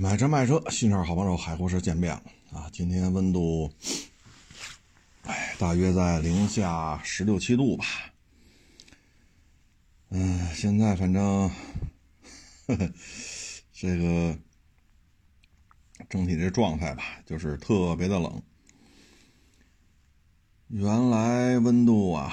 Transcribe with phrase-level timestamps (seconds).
[0.00, 2.70] 买车卖车，新车好帮手，海阔士见面了啊！
[2.72, 3.68] 今天温度，
[5.24, 7.84] 哎，大约在零下十六七度吧。
[10.10, 11.50] 嗯，现在反正，
[12.68, 12.92] 呵呵，
[13.72, 14.38] 这个
[16.08, 18.40] 整体这状态吧，就是特别的冷。
[20.68, 22.32] 原来温度啊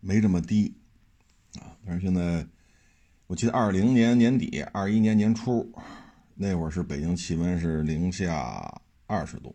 [0.00, 0.74] 没这么低
[1.56, 2.46] 啊，但是现在，
[3.26, 5.70] 我记得二零年年底、二一年年初。
[6.42, 9.54] 那会儿是北京气温是零下二十度，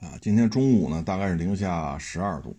[0.00, 2.56] 啊，今天中午呢大概是零下十二度，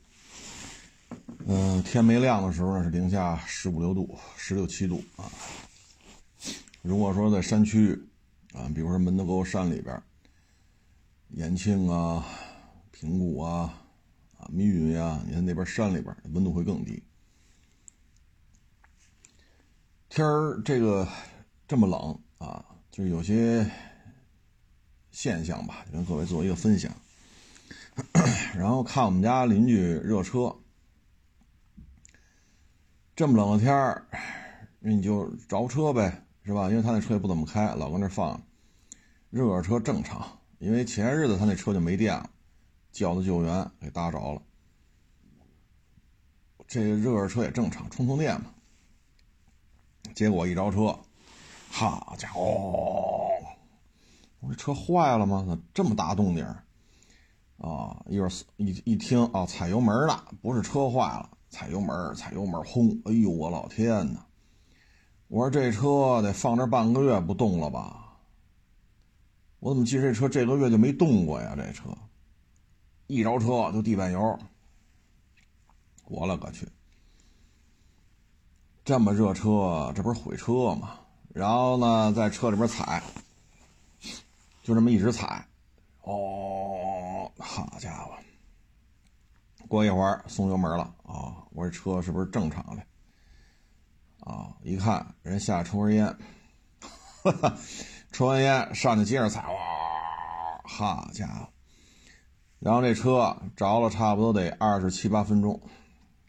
[1.48, 5.26] 嗯，天没亮的时候呢是零下十五六度、十六七度啊。
[6.84, 8.00] 如果说在山区
[8.54, 10.00] 啊，比如说门头沟山里边，
[11.30, 12.24] 延庆啊、
[12.92, 13.74] 平谷啊、
[14.38, 17.02] 啊密云呀，你看那边山里边温度会更低。
[20.10, 21.08] 天儿这个。
[21.74, 23.68] 这么冷啊，就是有些
[25.10, 26.94] 现象吧，跟各位做一个分享。
[28.56, 30.56] 然后看我们家邻居热车，
[33.16, 34.06] 这么冷的天儿，
[34.82, 36.70] 那你就着车呗，是吧？
[36.70, 38.40] 因为他那车也不怎么开，老搁那放。
[39.32, 42.30] 热热车正常，因为前日子他那车就没电了，
[42.92, 44.40] 叫的救援给搭着了。
[46.68, 48.54] 这热热车也正常，充充电嘛。
[50.14, 50.96] 结果一着车。
[51.76, 53.32] 好家伙！
[54.42, 55.44] 我这车坏了吗？
[55.50, 56.46] 咋这么大动静
[57.58, 58.00] 啊！
[58.06, 63.02] 一会儿一一听啊，踩油门了，不是车坏了，踩油门，踩油门，轰！
[63.06, 64.24] 哎呦，我老天哪！
[65.30, 68.20] 我说这车得放这半个月不动了吧？
[69.58, 71.56] 我怎么记这车这个月就没动过呀？
[71.58, 71.90] 这车
[73.08, 74.40] 一着车就地板油，
[76.06, 76.68] 我勒个去！
[78.86, 81.00] 这么热车，这不是毁车吗？
[81.34, 83.02] 然后呢，在车里边踩，
[84.62, 85.48] 就这么一直踩，
[86.04, 88.12] 哦，好家伙！
[89.68, 92.84] 过一会儿松油门了啊，我这车是不是正常的？
[94.20, 96.16] 啊，一看人下来抽根烟，
[98.14, 101.48] 抽完烟上去接着踩，哇，好家伙！
[102.60, 105.60] 然后这车着了差不多得二十七八分钟，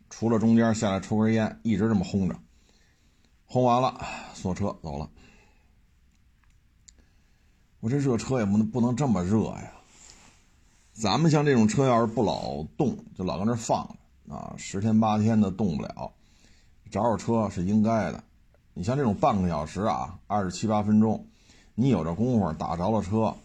[0.09, 2.35] 除了中间下来抽根烟，一直这么轰着。
[3.55, 4.05] 轰完了，
[4.35, 5.09] 锁车走了。
[7.79, 9.73] 我这热车也不能不能这么热呀。
[10.93, 13.87] 咱们像这种车，要是不老动，就老搁那放
[14.27, 16.11] 着啊，十天八天的动不了，
[16.91, 18.25] 找找车是应该的。
[18.73, 21.25] 你像这种半个小时啊，二十七八分钟，
[21.77, 23.37] 你有这功夫打着了车，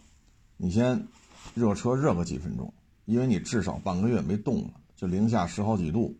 [0.56, 1.06] 你先
[1.54, 6.12] 热车热个几分钟，因为你至少半个月没动了，就零下十好几度。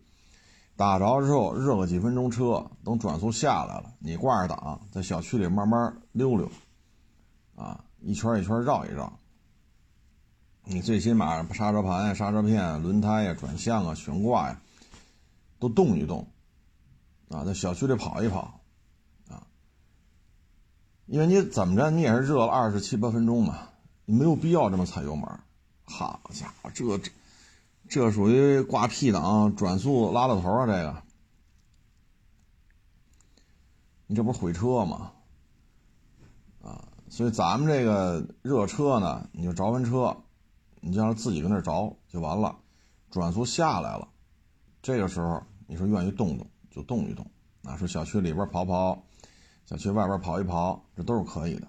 [0.81, 6.49] 打着之后热个几分钟车，等转速下来了，你挂着档在小区里慢慢溜溜，
[7.55, 9.13] 啊，一圈一圈绕一绕。
[10.63, 14.59] 你最起码刹车盘呀、刹车片、轮胎呀、转向啊、悬挂呀，
[15.59, 16.25] 都动一动，
[17.29, 18.59] 啊，在小区里跑一跑，
[19.29, 19.45] 啊，
[21.05, 23.69] 因为你怎么着你也是热了二十七八分钟嘛，
[24.05, 25.29] 你没有必要这么踩油门。
[25.83, 26.83] 好家伙，这
[27.91, 28.09] 这。
[28.09, 30.65] 属于挂 P 档转速拉到头啊！
[30.65, 31.03] 这个，
[34.07, 35.11] 你这不是毁车吗？
[36.63, 40.15] 啊，所以咱们这个热车呢，你就着完车，
[40.79, 42.57] 你就让自己跟那着就完了。
[43.09, 44.07] 转速下来了，
[44.81, 47.29] 这个时候你说愿意动动就动一动，
[47.63, 49.03] 啊，说小区里边跑跑，
[49.65, 51.67] 小区外边跑一跑，这都是可以的。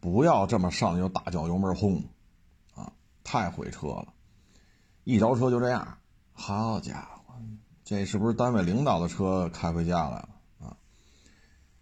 [0.00, 2.02] 不要这么上去就大脚油门轰，
[2.74, 2.92] 啊，
[3.22, 4.13] 太毁车了。
[5.04, 5.98] 一着车就这样，
[6.32, 7.34] 好家伙，
[7.84, 10.28] 这是不是单位领导的车开回家来了
[10.60, 10.76] 啊？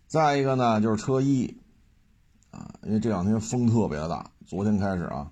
[0.09, 1.61] 再一个呢，就是车衣
[2.51, 5.31] 啊，因为这两天风特别大，昨天开始啊，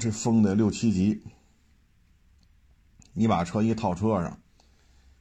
[0.00, 1.22] 这风得六七级，
[3.12, 4.40] 你把车衣套车上，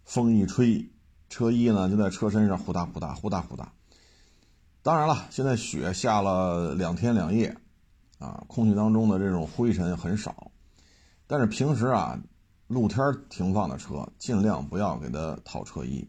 [0.06, 0.90] 风一吹，
[1.30, 3.72] 车衣呢就在车身上呼哒呼哒呼哒呼哒。
[4.82, 7.56] 当然了，现在雪下了两天两夜，
[8.18, 10.52] 啊，空气当中的这种灰尘很少。
[11.28, 12.20] 但是平时啊，
[12.68, 13.00] 露天
[13.30, 16.08] 停放的车尽量不要给它套车衣。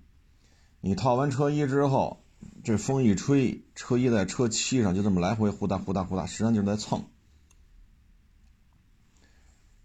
[0.80, 2.22] 你套完车衣之后，
[2.62, 7.04] 这风一吹，车衣在车漆上就这么来回呼哒呼哒呼哒，实际上就是在蹭。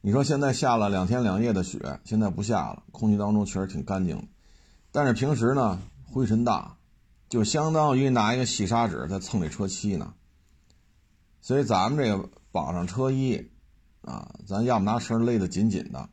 [0.02, 4.24] 你说现在下了两天两夜的雪，现在不下了，空气当中确实挺干净的。
[4.92, 5.80] 但是平时呢，
[6.12, 6.78] 灰尘大，
[7.30, 10.14] 就相当于拿一个细砂纸在蹭这车漆呢。
[11.40, 13.50] 所以咱们这个绑上车衣。
[14.02, 16.10] 啊，咱要么拿绳勒得紧紧的，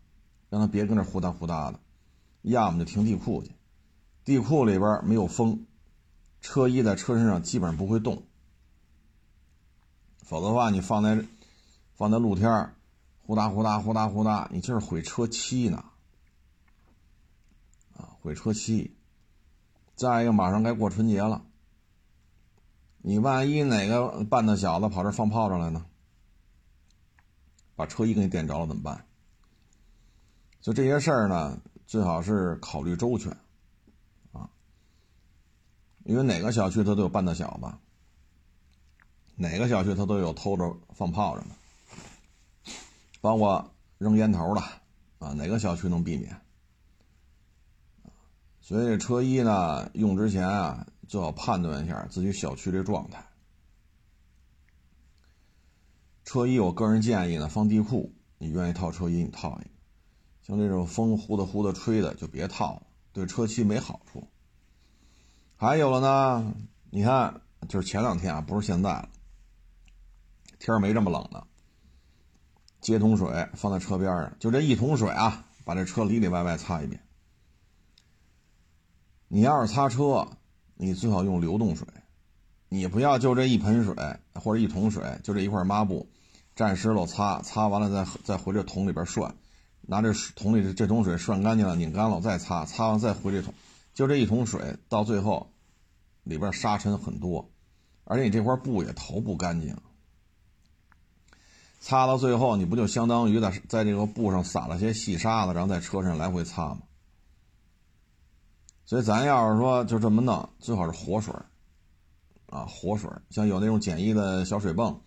[0.50, 1.78] 让他别跟那呼哒呼哒的；
[2.42, 3.52] 要么就停地库去，
[4.24, 5.66] 地库里边没有风，
[6.40, 8.22] 车衣在车身上基本上不会动，
[10.18, 11.24] 否则的话，你放在
[11.94, 12.74] 放在露天
[13.24, 15.84] 呼哒呼哒呼哒呼哒，你就是毁车漆呢，
[17.96, 18.94] 啊，毁车漆。
[19.96, 21.42] 再一个，马上该过春节了，
[22.98, 25.86] 你万一哪个半大小子跑这放炮仗来呢？
[27.78, 29.06] 把车衣给你点着了怎么办？
[30.60, 33.30] 所以这些事儿呢，最好是考虑周全，
[34.32, 34.50] 啊，
[36.02, 37.72] 因为哪个小区它都有半大小子，
[39.36, 41.54] 哪个小区它都有偷着放炮仗的，
[43.20, 44.60] 包括扔烟头的，
[45.20, 46.36] 啊，哪个小区能避免？
[48.60, 53.24] 所以这车衣呢，用之前啊，最好判断一下自己小区这状态。
[56.28, 59.70] 车衣，我个人建议呢，放地库，你愿意套车衣，你套一个。
[60.42, 62.82] 像这种风呼的呼的吹的，就别套了，
[63.14, 64.28] 对车漆没好处。
[65.56, 66.54] 还有了呢，
[66.90, 69.08] 你看，就是前两天啊，不是现在了，
[70.58, 71.46] 天没这么冷呢。
[72.82, 77.02] 接桶水放在车边上，就这一桶水啊，把这车里里外外擦一遍。
[79.28, 80.28] 你要是擦车，
[80.74, 81.88] 你最好用流动水，
[82.68, 83.94] 你不要就这一盆水
[84.34, 86.06] 或者一桶水，就这一块抹布。
[86.58, 89.32] 沾湿了擦，擦完了再再回这桶里边涮，
[89.82, 93.54] 拿这桶里这桶水涮干净了，拧干了再擦，擦完再回这桶，
[93.94, 95.52] 就这一桶水，到最后
[96.24, 97.48] 里边沙尘很多，
[98.02, 99.76] 而且你这块布也投不干净。
[101.78, 106.80] 擦到最后，你不就相当于在在这个布上撒了些细沙子，然后在车上来回擦吗？
[108.84, 111.32] 所以咱要是说就这么弄，最好是活水，
[112.46, 115.00] 啊，活水，像有那种简易的小水泵。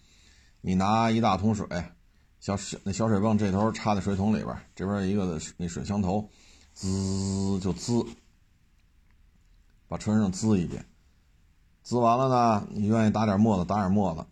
[0.61, 1.67] 你拿一大桶水，
[2.39, 6.29] 小水那小水泵这头插在水桶里边，这边一个那水枪头，
[6.73, 8.05] 滋就滋，
[9.87, 10.85] 把车上滋一遍，
[11.81, 14.25] 滋完了呢，你愿意打点沫子打点沫子，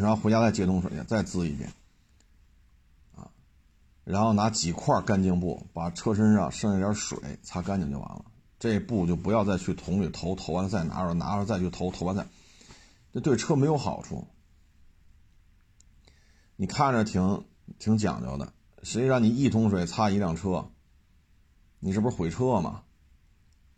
[0.00, 1.72] 然后回家再接桶水去，再滋一遍，
[3.14, 3.30] 啊，
[4.02, 8.24] 然后拿几块干净布把车身上剩下点水擦干净就完了，
[8.58, 12.26] 这布就不要再去桶里投，投完了再拿出来，拿出来再去投，投完再，
[13.12, 14.26] 这对车没有好处。
[16.56, 17.44] 你看着挺
[17.78, 20.70] 挺讲究的，实际上你一桶水擦一辆车，
[21.80, 22.82] 你这不是毁车吗？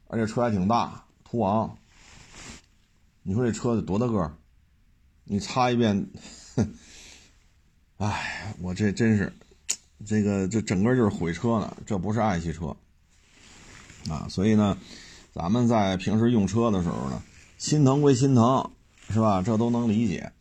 [0.07, 1.77] 而且车还挺大，途昂。
[3.23, 4.33] 你说这车得多大个？
[5.25, 6.09] 你擦一遍，
[7.99, 9.33] 哎，我这真是，
[10.07, 12.77] 这个这整个就是毁车呢，这不是爱惜车
[14.09, 14.27] 啊。
[14.31, 14.79] 所以呢，
[15.33, 17.23] 咱们在平时用车的时候呢，
[17.59, 18.71] 心疼归心疼，
[19.11, 19.43] 是吧？
[19.43, 20.33] 这都能理解。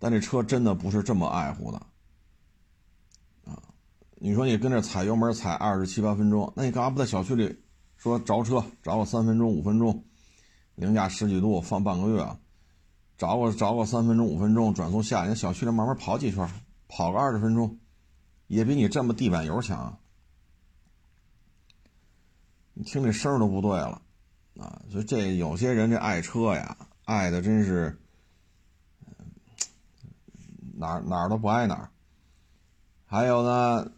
[0.00, 1.78] 但这车真的不是这么爱护的，
[3.44, 3.60] 啊！
[4.14, 7.60] 你说你跟这踩油门踩二十七八分钟，那你干嘛不在小区里
[7.96, 10.04] 说着车着个三分钟五分钟，
[10.76, 12.24] 零下十几度放半个月，
[13.16, 16.48] 着个着个三分钟五分钟转速下，你小区里慢慢跑几圈，
[16.86, 17.76] 跑个二十分钟，
[18.46, 19.98] 也比你这么地板油强。
[22.74, 24.00] 你听这声都不对了，
[24.60, 24.80] 啊！
[24.88, 28.00] 所以这有些人这爱车呀，爱的真是。
[30.78, 31.90] 哪儿哪儿都不挨哪儿，
[33.04, 33.90] 还有呢，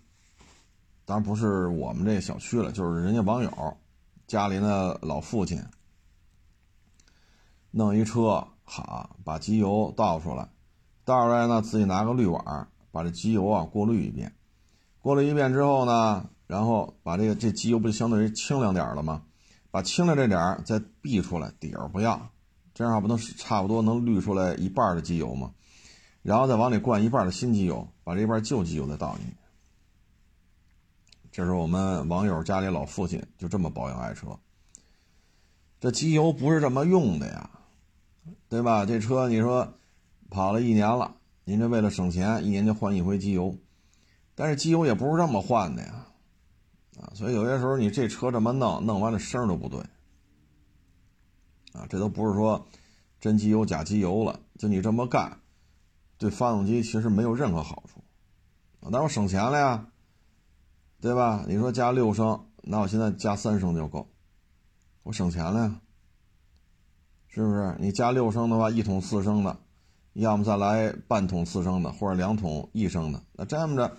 [1.04, 3.76] 当然不是我们这小区了，就是人家网友
[4.26, 5.62] 家里的老父亲
[7.70, 10.48] 弄一车，好把机油倒出来，
[11.04, 14.34] 倒出来呢自己拿个滤网把这机油啊过滤一遍，
[15.00, 19.22] 过滤一遍之后呢，然后把这个这机油不就相对于清凉点了吗？
[19.70, 22.30] 把清凉这点再避出来，底儿不要，
[22.72, 25.52] 这样不能差不多能滤出来一半的机油吗？
[26.22, 29.34] 然后再往里灌一半的新机油，把这一半旧机油再倒进去。
[31.32, 34.38] 这是我们网友家里老父亲就这么保养爱车。
[35.78, 37.50] 这机油不是这么用的呀，
[38.48, 38.84] 对吧？
[38.84, 39.72] 这车你说
[40.28, 43.56] 跑了一年了，您这为了省钱，一年就换一回机油，
[44.34, 46.06] 但是机油也不是这么换的呀，
[47.00, 49.80] 啊，所以有些时候你这车这么弄，弄完了声都不对，
[51.72, 52.66] 啊，这都不是说
[53.18, 55.40] 真机油假机油了，就你这么干。
[56.20, 58.04] 对发动机其实没有任何好处，
[58.90, 59.86] 那我省钱了呀，
[61.00, 61.46] 对吧？
[61.48, 64.06] 你说加六升，那我现在加三升就够，
[65.02, 65.80] 我省钱了呀，
[67.28, 67.74] 是不是？
[67.80, 69.56] 你加六升的话，一桶四升的，
[70.12, 73.96] 要么再来半桶四升的，或者两桶一升的，那这么着，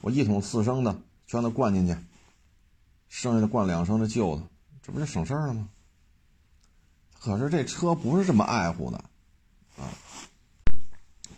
[0.00, 1.96] 我一桶四升的全都灌进去，
[3.08, 4.42] 剩下的灌两升的旧的，
[4.80, 5.68] 这不就省事儿了吗？
[7.18, 9.04] 可是这车不是这么爱护的，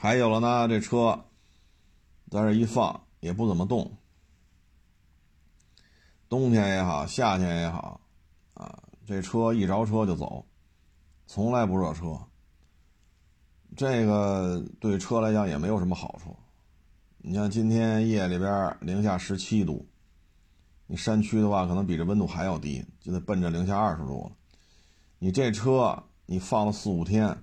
[0.06, 1.24] 还有了呢，这车
[2.30, 3.98] 在这一放也不怎么动，
[6.28, 8.00] 冬天也好，夏天也好，
[8.54, 10.46] 啊，这车一着车就走，
[11.26, 12.16] 从来不热车。
[13.76, 16.36] 这个对车来讲也没有什么好处。
[17.18, 19.88] 你像今天夜里边零下十七度，
[20.86, 24.36] 你山区的话可能比这温度还要低，就得奔着零下二十度了。
[25.18, 27.42] 你这车你放了四五天，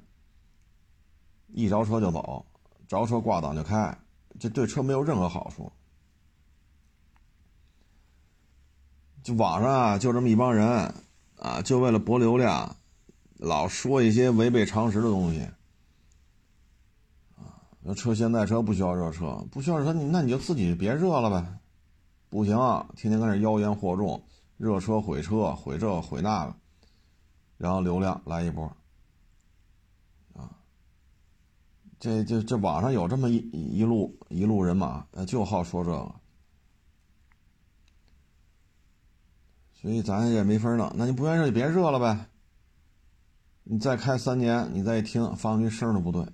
[1.47, 2.45] 一着车就走，
[2.93, 3.97] 着车挂档就开，
[4.39, 5.71] 这对车没有任何好处。
[9.23, 10.93] 就网上啊，就这么一帮人
[11.37, 12.75] 啊，就为了博流量，
[13.37, 15.41] 老说一些违背常识的东西。
[17.35, 21.59] 啊那车现在车不需要热车，不需要热车，你那你就自己别热了呗。
[22.29, 22.55] 不行，
[22.95, 24.23] 天天跟那妖言惑众，
[24.57, 26.55] 热车毁车，毁这毁那个，
[27.57, 28.65] 然后流量来一波。
[30.35, 30.51] 啊，
[32.03, 36.15] 这这这网上有这么一一路一路人马，就好说这个，
[39.71, 40.91] 所以咱也没法弄。
[40.97, 42.25] 那你不愿意热就别热了呗。
[43.63, 46.27] 你再开三年，你再一听，发动机声都不对。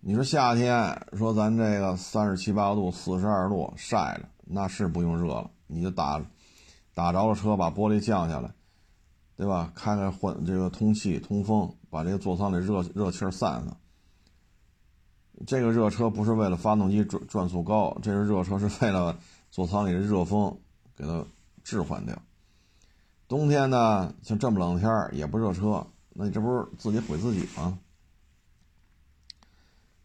[0.00, 6.22] 你说夏天说咱这个三十七八度、四十二度晒着，那是不用热了，你就打
[6.92, 8.52] 打着了车，把玻璃降下来，
[9.36, 9.70] 对吧？
[9.74, 13.76] 开开换这个通气通风，把这个座舱里热热气散散。
[15.46, 19.18] 这个热车不是为了发动机转转速高，这个热车是为了
[19.50, 20.58] 座舱里的热风
[20.96, 21.22] 给它
[21.62, 22.16] 置换掉。
[23.28, 27.78] 冬天呢，像这么冷天也不热车，那你这不是自己毁自己吗？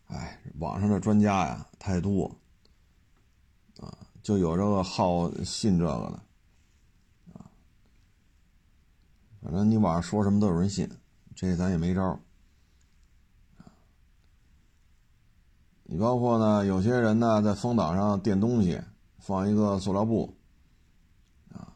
[0.08, 2.30] 哎，网上的专家呀太多，
[3.80, 7.48] 啊，就有这个好信这个的，啊，
[9.42, 10.90] 反正你网上说什么都有人信，
[11.36, 12.20] 这咱也没招
[15.84, 18.82] 你包括呢，有些人呢在风挡上垫东西，
[19.20, 20.38] 放一个塑料布，
[21.54, 21.74] 啊，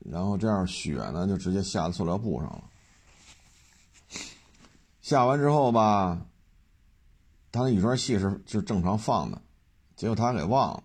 [0.00, 2.64] 然后这样雪呢就直接下到塑料布上了，
[5.00, 6.26] 下完之后吧。
[7.52, 9.40] 他那雨刷器是就正常放的，
[9.94, 10.82] 结果他给忘了，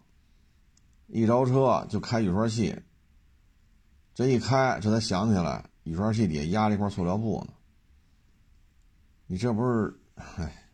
[1.07, 2.79] 一着车就开雨刷器。
[4.13, 7.53] 这一开，这才想起来雨刷器底下压了一块塑料布呢。
[9.25, 10.69] 你这不是，唉，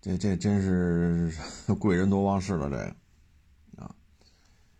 [0.00, 1.30] 这这真是
[1.78, 2.96] 贵人多忘事了，这个
[3.84, 3.94] 啊。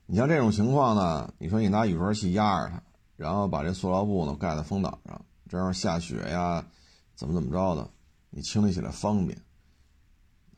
[0.06, 2.82] 你像这种情况呢，你说你拿雨刷器压着它，
[3.16, 6.66] 然后把这塑料布呢盖在风挡上，这样下雪呀，
[7.14, 7.90] 怎么怎么着的，
[8.30, 9.38] 你清理起来方便。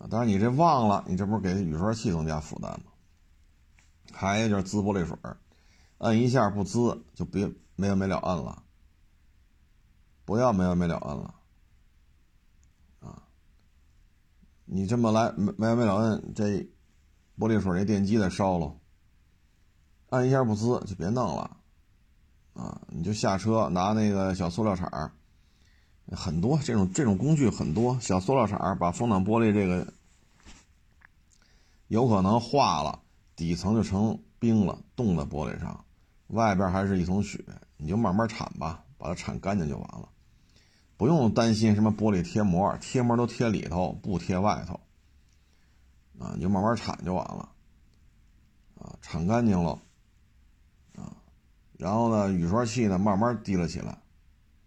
[0.08, 2.92] 但是你这忘了，你这不是给雨刷器增加负担吗？
[4.12, 5.16] 还有就是滋玻璃水，
[5.98, 8.62] 摁一下不滋就别没完没了摁了，
[10.24, 11.34] 不要没完没了摁了，
[13.00, 13.22] 啊！
[14.64, 16.68] 你这么来没完没了摁，这
[17.38, 18.76] 玻璃水这电机得烧了，
[20.10, 21.56] 按一下不呲就别弄了，
[22.54, 22.80] 啊！
[22.88, 25.12] 你就下车拿那个小塑料铲
[26.10, 29.92] 很多这种这种工具很多，小塑料铲把风挡玻璃这个
[31.88, 33.00] 有可能化了，
[33.34, 35.84] 底层就成冰了，冻在玻璃上，
[36.32, 37.42] 外边还是一层雪，
[37.78, 40.08] 你就慢慢铲吧，把它铲干净就完了，
[40.98, 44.80] 不用担心什么玻璃贴膜，贴膜都贴里头，不贴外头，
[46.18, 47.48] 啊，你就慢慢铲就完了，
[48.78, 49.80] 啊，铲干净了，
[50.96, 51.16] 啊，
[51.78, 53.98] 然后呢，雨刷器呢慢慢滴了起来。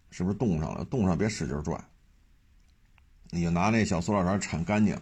[0.08, 0.82] 是不是冻上了？
[0.86, 1.78] 冻上别使劲拽，
[3.28, 4.98] 你就拿那小塑料铲铲干净。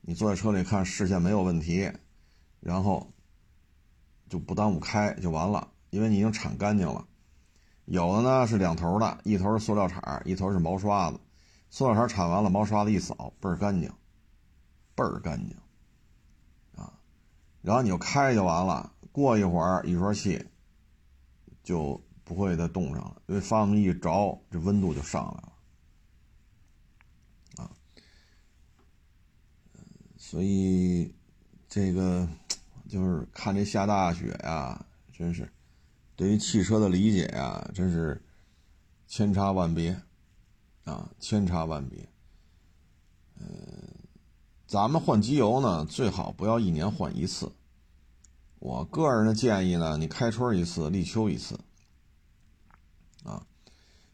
[0.00, 1.88] 你坐在车里看视线没有问题，
[2.58, 3.12] 然后
[4.28, 7.06] 就不耽误开就完了，因为你已经铲干净了。
[7.84, 11.20] 有的呢是两头的，一头是塑料铲，一头是毛刷子。
[11.70, 13.90] 塑料铲铲完了，毛刷子一扫，倍儿干净，
[14.94, 15.56] 倍儿干净
[16.76, 16.92] 啊！
[17.62, 18.92] 然后你就开就完了。
[19.12, 20.44] 过一会儿雨刷器
[21.62, 22.00] 就。
[22.26, 27.70] 不会再冻上了，因为发动机一着，这温度就上来了，啊，
[30.16, 31.14] 所以
[31.68, 32.28] 这个
[32.88, 35.50] 就是看这下大雪呀，真是
[36.14, 38.22] 对于汽车的理解呀，真是
[39.06, 40.00] 千差万别，
[40.84, 42.08] 啊，千差万别。
[43.38, 43.48] 嗯，
[44.66, 47.52] 咱们换机油呢，最好不要一年换一次。
[48.58, 51.60] 我个人的建议呢，你开春一次，立秋一次。
[53.24, 53.46] 啊，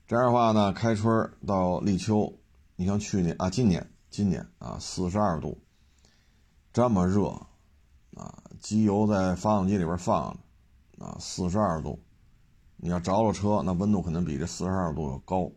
[0.07, 2.39] 这样的话呢，开春到立秋，
[2.77, 5.63] 你像去年啊，今年今年啊，四十二度，
[6.73, 7.29] 这么热，
[8.17, 10.33] 啊，机油在发动机里边放
[10.97, 12.03] 着，啊，四十二度，
[12.77, 15.51] 你要着了车，那温度肯定比这四十二度要高。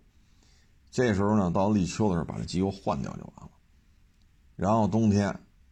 [0.92, 3.52] 这时候呢，到立秋的时候，把这机油换掉就完了。
[4.58, 5.30] 然后冬天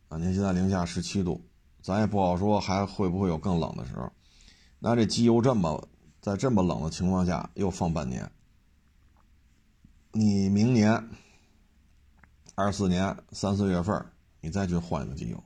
[0.08, 1.42] 啊，您现在零下十七度，
[1.82, 4.10] 咱也不好说还会不会有更冷的时候。
[4.80, 5.86] 那这机油这么。
[6.22, 8.32] 在这么冷的情况下又放半年，
[10.14, 11.10] 你明年
[12.56, 14.06] 二四年三四月份
[14.40, 15.44] 你再去换一个机油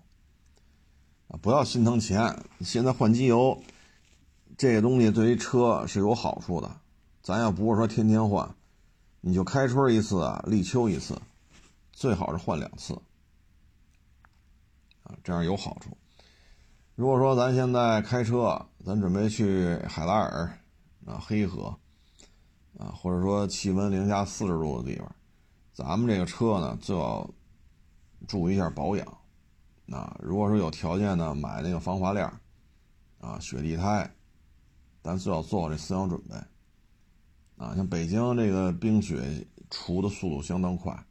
[1.27, 2.43] 啊，不要心疼钱。
[2.61, 3.61] 现在换机油
[4.57, 6.69] 这个东西对于车是有好处的，
[7.21, 8.55] 咱要不是说天天换，
[9.21, 11.19] 你就开春一次啊，立秋一次，
[11.91, 12.93] 最好是换两次
[15.03, 15.95] 啊，这样有好处。
[16.95, 20.51] 如果说咱现在开车，咱准备去海拉尔。
[21.05, 21.73] 啊，黑河，
[22.77, 25.09] 啊，或者说气温零下四十度的地方，
[25.71, 27.29] 咱们这个车呢就要
[28.27, 29.17] 注意一下保养。
[29.91, 32.29] 啊，如果说有条件呢，买那个防滑链，
[33.19, 34.13] 啊，雪地胎，
[35.01, 36.35] 咱最好做好这思想准备。
[37.55, 41.05] 啊，像北京这个冰雪除的速度相当快，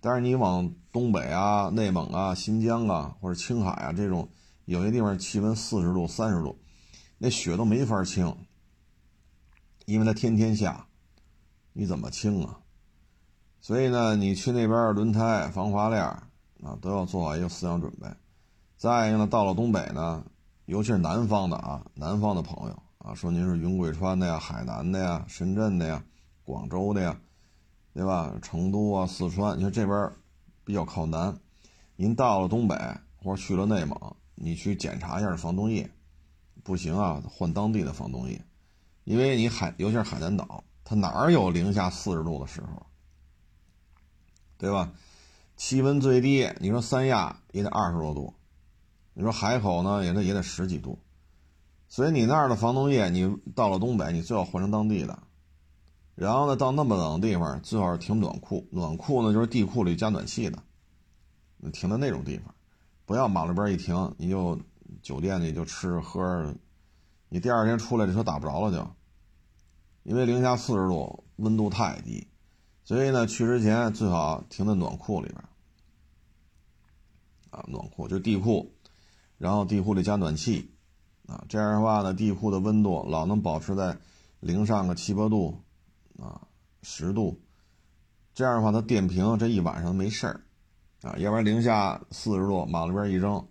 [0.00, 4.28] 但是你往东北啊、内蒙啊、新疆啊或者青海啊这种
[4.66, 6.58] 有些地方气温四十度、三十度，
[7.16, 8.36] 那雪都没法清。
[9.86, 10.86] 因为它天天下，
[11.72, 12.60] 你怎么清啊？
[13.60, 16.22] 所以呢，你去那边轮胎、防滑链
[16.64, 18.08] 啊，都要做好一个思想准备。
[18.76, 20.24] 再一个呢，到了东北呢，
[20.64, 26.02] 尤其是南方的啊，南方的朋友啊，说您是云贵川的呀、海南的呀、深圳的呀、
[26.42, 27.20] 广州的呀，
[27.92, 28.32] 对吧？
[28.40, 30.10] 成都啊、四川，你说这边
[30.64, 31.38] 比较靠南，
[31.96, 32.74] 您到了东北
[33.22, 35.90] 或者去了内蒙，你去检查一下防冻液，
[36.62, 38.40] 不行啊，换当地的防冻液。
[39.04, 42.86] 因为你海，尤其是海南岛，它哪儿有零下四十度的时候，
[44.56, 44.90] 对吧？
[45.56, 48.34] 气温最低，你说三亚也得二十多度，
[49.12, 50.98] 你说海口呢，也得也得十几度，
[51.88, 55.22] 所以你那儿的防冻液，你到了东北，你最好换成当地的。
[56.14, 60.58] 然后呢，到那么冷的地方，最好是停暖库，暖库呢就是地库里加暖气的，
[61.72, 62.54] 停在那种地方，
[63.04, 64.60] 不要马路边一停，你就
[65.02, 66.54] 酒店里就吃喝。
[67.28, 68.88] 你第二天出来，这车打不着了，就。
[70.04, 72.28] 因为零下四十度，温度太低，
[72.84, 75.42] 所以呢，去之前最好停在暖库里边
[77.50, 78.70] 啊，暖库就地库，
[79.38, 80.70] 然后地库里加暖气
[81.26, 83.96] 啊，这样的话呢，地库的温度老能保持在
[84.40, 85.62] 零上个七八度
[86.18, 86.42] 啊，
[86.82, 87.40] 十度，
[88.34, 90.40] 这样的话它电瓶这一晚上没事儿
[91.02, 93.46] 啊，要不然零下四十度，马路边一扔，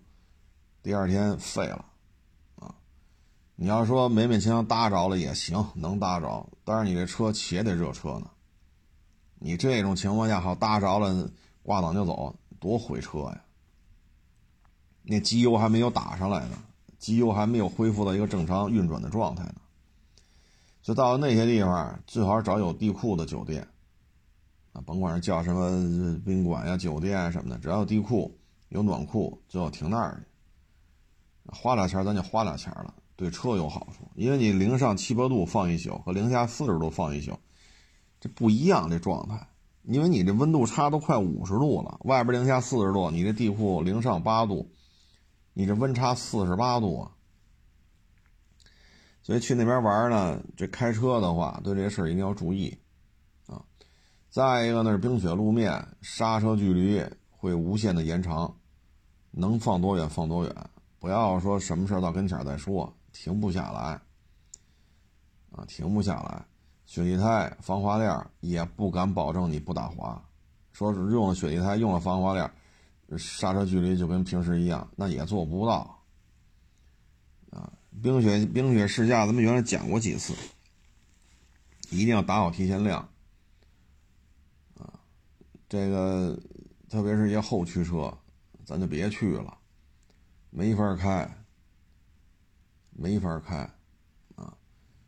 [0.80, 1.84] 第二天废了。
[2.54, 2.74] 啊
[3.56, 8.30] 你要说勉勉强强搭着了也行，能搭着，但是你这车且得热车呢。
[9.38, 11.30] 你这种情况下好搭着了，
[11.62, 13.40] 挂档就走，多毁车呀！
[15.02, 16.56] 那机油还没有打上来呢，
[16.98, 19.56] 机油还没有恢复到一个正常运转的状态呢。
[20.82, 23.66] 就到了那些地方，最好找有地库的酒店
[24.72, 28.34] 啊，甭管是叫什么宾馆呀、酒店什么的，只要有地库、
[28.68, 30.26] 有暖库，最好停那儿去。
[31.52, 32.94] 花俩钱，咱就花俩钱了。
[33.16, 37.38] 对车有好处，因为你零上七八度放一宿和零下四十度放一宿，
[38.24, 39.46] 这不一样这状态。
[39.82, 44.72] 因为你这温度差都快五十度了，外边零下四十度，你这地库零上八度，
[45.52, 47.12] 你这温差四十八度啊。
[49.22, 52.74] 所以去那边玩呢，这开车的话，对这事儿一定要注意
[53.46, 53.62] 啊。
[54.30, 58.56] 再一个呢是冰雪路面，刹车距离会无限的延长，
[59.32, 62.90] 能放多远放多远，不要说什么事儿到跟前再说。
[63.12, 64.00] 停不下来，
[65.52, 66.42] 啊，停不下来。
[66.94, 70.24] 雪地胎、防滑链也不敢保证你不打滑。
[70.70, 72.48] 说是用了雪地胎，用了防滑链，
[73.18, 76.04] 刹车距离就跟平时一样，那也做不到。
[77.50, 80.34] 啊，冰雪冰雪试驾咱们原来讲过几次，
[81.90, 83.00] 一定要打好提前量。
[84.78, 84.94] 啊，
[85.68, 86.38] 这个
[86.88, 88.16] 特别是一些后驱车，
[88.64, 89.58] 咱就别去了，
[90.50, 91.28] 没法开。
[92.96, 93.68] 没法开，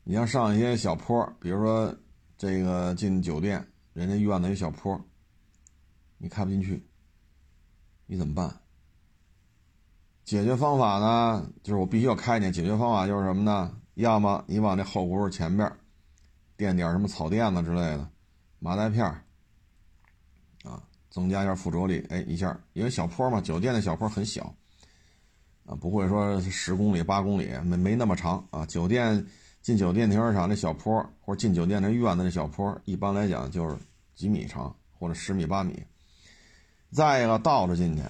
[0.09, 1.93] 你要上一些小坡，比如说
[2.39, 5.05] 这个进酒店，人家院子有小坡，
[6.17, 6.81] 你开不进去，
[8.07, 8.49] 你怎么办？
[10.25, 12.53] 解决方法呢，就是我必须要开你。
[12.53, 13.77] 解决方法就是什么呢？
[13.95, 15.69] 要么你往那后轱辘前边
[16.57, 18.09] 垫点什么草垫子之类的，
[18.61, 19.05] 麻袋片
[20.63, 24.55] 啊，增加一下附着力，哎，一下，因为小坡嘛，酒店的小坡很小。
[25.65, 28.65] 啊，不会说十公里、八公里，没没那么长啊。
[28.67, 29.27] 酒店
[29.67, 33.77] 进酒店停车场那小坡，或者进酒店那院子那小坡，一般来讲就是
[34.15, 35.85] 几米长，或者十米八米。
[36.93, 38.03] 再一个倒着进去，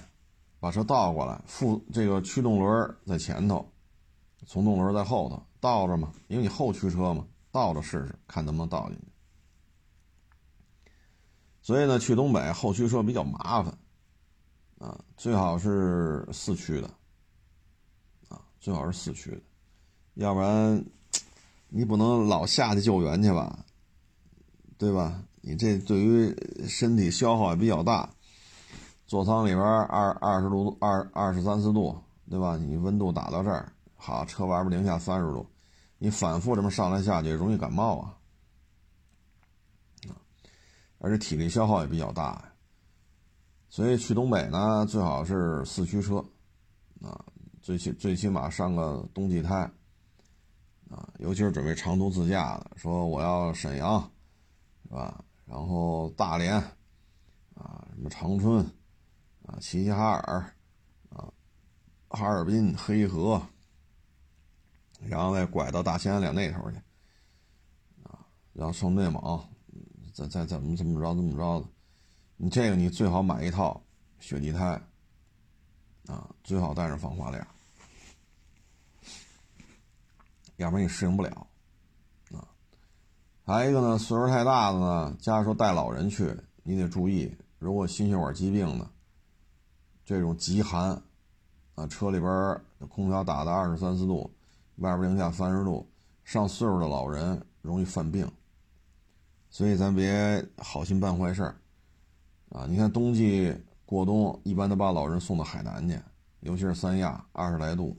[0.59, 3.67] 把车倒过来，副这个驱动轮在前头，
[4.45, 9.05] 从动轮在后头，倒着嘛，因为你后驱车嘛，倒着试试看能不能倒进去。
[11.63, 13.75] 所以呢，去东北后驱车比较麻烦，
[14.77, 16.87] 啊，最好是四驱的。
[18.27, 19.41] 啊最好是四驱的，
[20.13, 20.85] 要不然
[21.69, 23.65] 你不能老下去救援去吧，
[24.77, 25.23] 对吧？
[25.41, 26.35] 你这对于
[26.67, 28.09] 身体消耗也比较大。
[29.05, 31.97] 座舱里边二二十度二二十三四度，
[32.29, 32.57] 对吧？
[32.57, 35.47] 你温度打到这儿，好，车外边零下三十度，
[35.97, 38.13] 你反复这么上来下去，容易感冒啊。
[40.99, 42.43] 而且体力消耗也比较大。
[43.69, 46.17] 所以去东北呢，最好是四驱车，
[47.01, 47.23] 啊，
[47.61, 49.69] 最起最起码上个冬季胎，
[50.89, 53.99] 啊，尤其是准备长途自驾的，说我要沈阳，
[54.83, 55.23] 是吧？
[55.45, 56.55] 然后大连，
[57.55, 58.65] 啊，什么长春，
[59.45, 60.53] 啊，齐齐哈尔，
[61.09, 61.31] 啊，
[62.09, 63.41] 哈尔滨、黑河，
[64.99, 66.77] 然后再拐到大兴安岭那头去，
[68.03, 69.41] 啊，然后上内蒙，
[70.13, 71.67] 再再怎么怎么着怎么着的。
[72.37, 73.81] 你这个你最好买一套
[74.19, 74.81] 雪地胎，
[76.07, 77.45] 啊，最好带上防滑链，
[80.57, 81.47] 要不然你适应不了，
[82.31, 82.45] 啊，
[83.45, 88.89] 还有一个呢，岁数太大的呢，假如说带老人去，你得注意，如果心血管疾病的，
[90.03, 91.01] 这种极寒，
[91.75, 94.29] 啊，车里边空调打的二十三四度，
[94.77, 95.87] 外边零下三十度，
[96.23, 98.27] 上岁数的老人容易犯病，
[99.49, 101.43] 所以咱别好心办坏事。
[102.49, 103.53] 啊，你看冬季
[103.85, 105.99] 过冬，一般都把老人送到海南去，
[106.39, 107.95] 尤其是三亚，二十来度，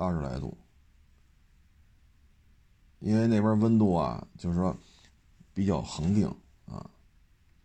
[0.00, 0.56] 二十来度，
[3.00, 4.74] 因为那边温度啊，就是说
[5.52, 6.26] 比较恒定
[6.64, 6.88] 啊，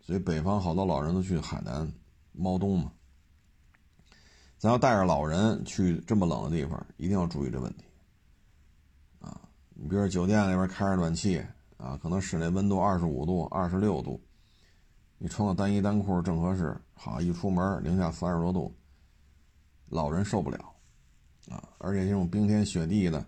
[0.02, 1.90] 所以北方好多老人都去海南
[2.32, 2.92] 猫冬嘛。
[4.58, 7.84] 咱要带着老人去这么冷的地方，一定要注意这问题。
[9.20, 9.40] 啊，
[9.74, 11.42] 你比如说酒店里边开着暖气
[11.78, 14.20] 啊，可能室内温度二十五度、二十六度。
[15.16, 18.74] 你穿个单衣单裤正合适，好一出门零下三十多度，
[19.88, 20.75] 老人受不了，
[21.48, 21.62] 啊！
[21.78, 23.24] 而且这种冰天雪地的，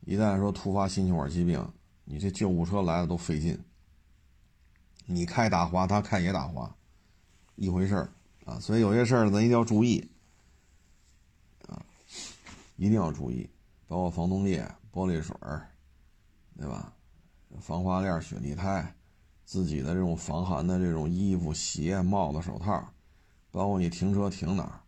[0.00, 1.66] 一旦说突发心血管疾病，
[2.04, 3.58] 你这救护车来了都费劲。
[5.06, 6.74] 你开打滑，他开也打滑，
[7.56, 8.12] 一回事儿
[8.44, 8.58] 啊！
[8.60, 10.08] 所以有些事儿咱一定要注意，
[11.68, 11.84] 啊，
[12.76, 13.48] 一定要注意，
[13.86, 15.68] 包括防冻液、玻璃水儿，
[16.56, 16.92] 对吧？
[17.60, 18.94] 防滑链、雪地胎。
[19.46, 22.82] 自己的这种防寒的这种衣服、鞋、帽子、手套，
[23.50, 24.80] 包括你停车停哪儿，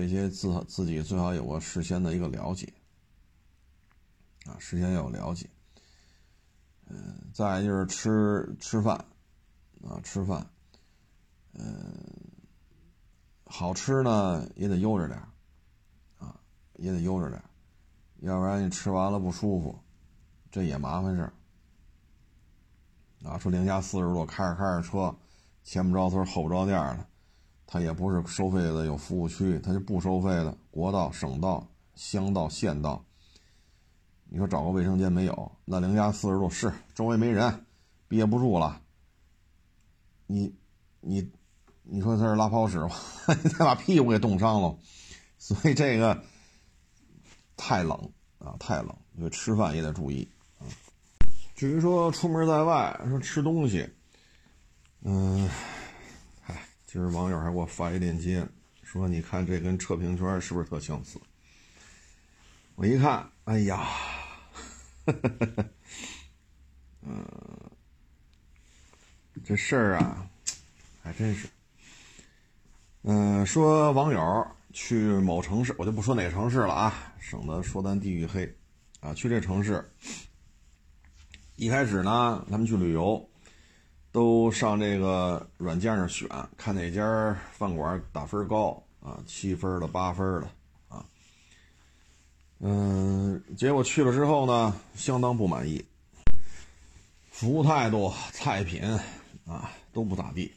[0.00, 2.72] 这些自自己最好有个事先的一个了解，
[4.46, 5.48] 啊，事先要有了解。
[6.86, 8.96] 嗯，再就是吃吃饭，
[9.82, 10.46] 啊，吃饭，
[11.52, 11.92] 嗯，
[13.44, 15.20] 好吃呢也得悠着点
[16.18, 16.40] 啊，
[16.76, 17.42] 也得悠着点
[18.20, 19.78] 要不然你吃完了不舒服，
[20.50, 21.30] 这也麻烦事。
[23.24, 25.14] 啊，说零下四十度，开着开着车，
[25.64, 27.06] 前不着村后不着店的，
[27.70, 33.04] 他也不是收费的有服务区，他就不收费的国道、省道、乡道、县道。
[34.24, 35.52] 你说找个卫生间没有？
[35.66, 37.66] 那零下四十度是周围没人，
[38.08, 38.80] 憋不住了。
[40.26, 40.54] 你
[41.02, 41.30] 你
[41.82, 42.90] 你说他是拉泡屎吗？
[43.44, 44.78] 你再把屁股给冻伤了。
[45.36, 46.24] 所以这个
[47.54, 50.26] 太冷啊，太冷，所以吃饭也得注意
[50.58, 50.64] 啊。
[51.54, 53.88] 至于说出门在外说吃东西，
[55.02, 55.48] 嗯，
[56.90, 58.48] 今儿网友还给我发一链接，
[58.82, 61.20] 说你看这跟测评圈是不是特相似？
[62.76, 63.86] 我一看，哎呀，
[67.02, 67.22] 嗯，
[69.44, 70.26] 这事儿啊，
[71.02, 71.46] 还真是，
[73.02, 78.50] 嗯，说网友去某城市，我就不说哪个城市了啊，省得说咱地域黑，
[79.00, 79.86] 啊，去这城市。
[81.56, 83.27] 一开始呢，他们去旅游，
[84.10, 90.48] 都上这个软件上选，看哪家饭馆打分高啊，七分的、八分的
[90.88, 91.04] 啊。
[92.60, 95.84] 嗯，结果去了之后呢，相当不满意，
[97.30, 98.82] 服务态度、菜品
[99.46, 100.50] 啊都不咋地。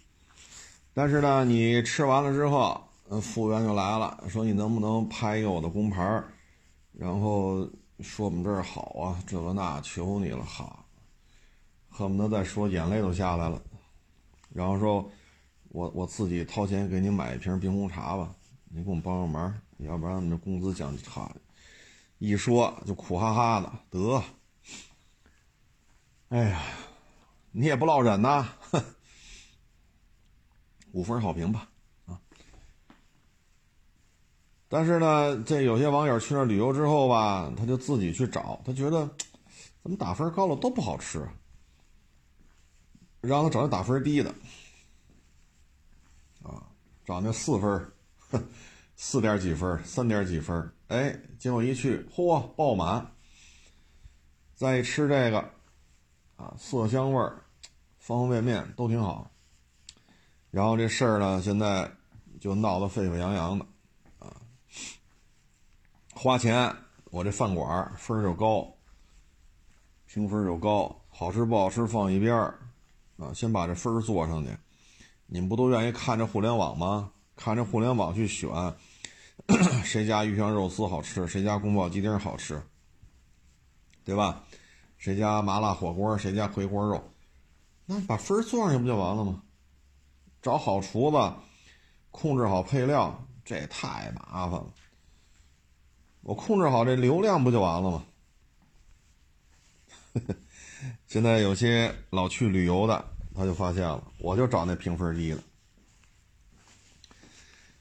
[0.94, 2.82] 但是呢，你吃完了之后，
[3.22, 6.24] 服务员就来了，说你能不能拍一个我的工牌
[6.94, 7.68] 然后
[8.00, 10.81] 说我们这儿好啊，这个那，求你了，好。
[11.92, 13.62] 恨不得再说眼泪都下来了，
[14.54, 15.08] 然后说，
[15.70, 18.34] 我我自己掏钱给你买一瓶冰红茶吧，
[18.70, 21.30] 你给我们帮个忙，要不然我们这工资降差。
[22.18, 24.24] 一说就苦哈哈的，得，
[26.30, 26.62] 哎呀，
[27.52, 28.48] 你也不落忍呐，
[30.94, 31.68] 五分好评吧，
[32.06, 32.18] 啊。
[34.70, 39.10] 但是呢，这有些网友去那旅游之后吧，他就自己去找，他觉得
[39.84, 41.28] 怎么打分高了都不好吃。
[43.22, 44.34] 让他找那打分低的，
[46.42, 46.68] 啊，
[47.06, 47.94] 找那四分，
[48.96, 53.12] 四点几分，三点几分，哎，结果一去，嚯，爆满，
[54.56, 55.38] 再一吃这个，
[56.36, 57.44] 啊，色香味儿，
[58.00, 59.30] 方方面面都挺好。
[60.50, 61.90] 然后这事儿呢，现在
[62.40, 63.66] 就闹得沸沸扬扬的，
[64.20, 64.36] 啊，
[66.14, 68.76] 花钱，我这饭馆分儿就高，
[70.08, 72.60] 评分就高，好吃不好吃放一边儿，
[73.22, 74.50] 啊，先把这分儿做上去。
[75.28, 77.12] 你们不都愿意看着互联网吗？
[77.36, 78.50] 看着互联网去选，
[79.86, 82.62] 谁家鱼香肉丝好吃，谁家宫保鸡丁好吃，
[84.04, 84.44] 对吧？
[84.98, 87.02] 谁家麻辣火锅，谁家回锅肉，
[87.86, 89.42] 那把分儿做上去不就完了吗？
[90.42, 91.34] 找好厨子，
[92.12, 94.74] 控制好配料，这也太麻烦了。
[96.22, 98.04] 我控制好这流量不就完了吗？
[101.12, 103.04] 现在有些老去旅游的，
[103.36, 105.44] 他就发现了，我就找那评分低的。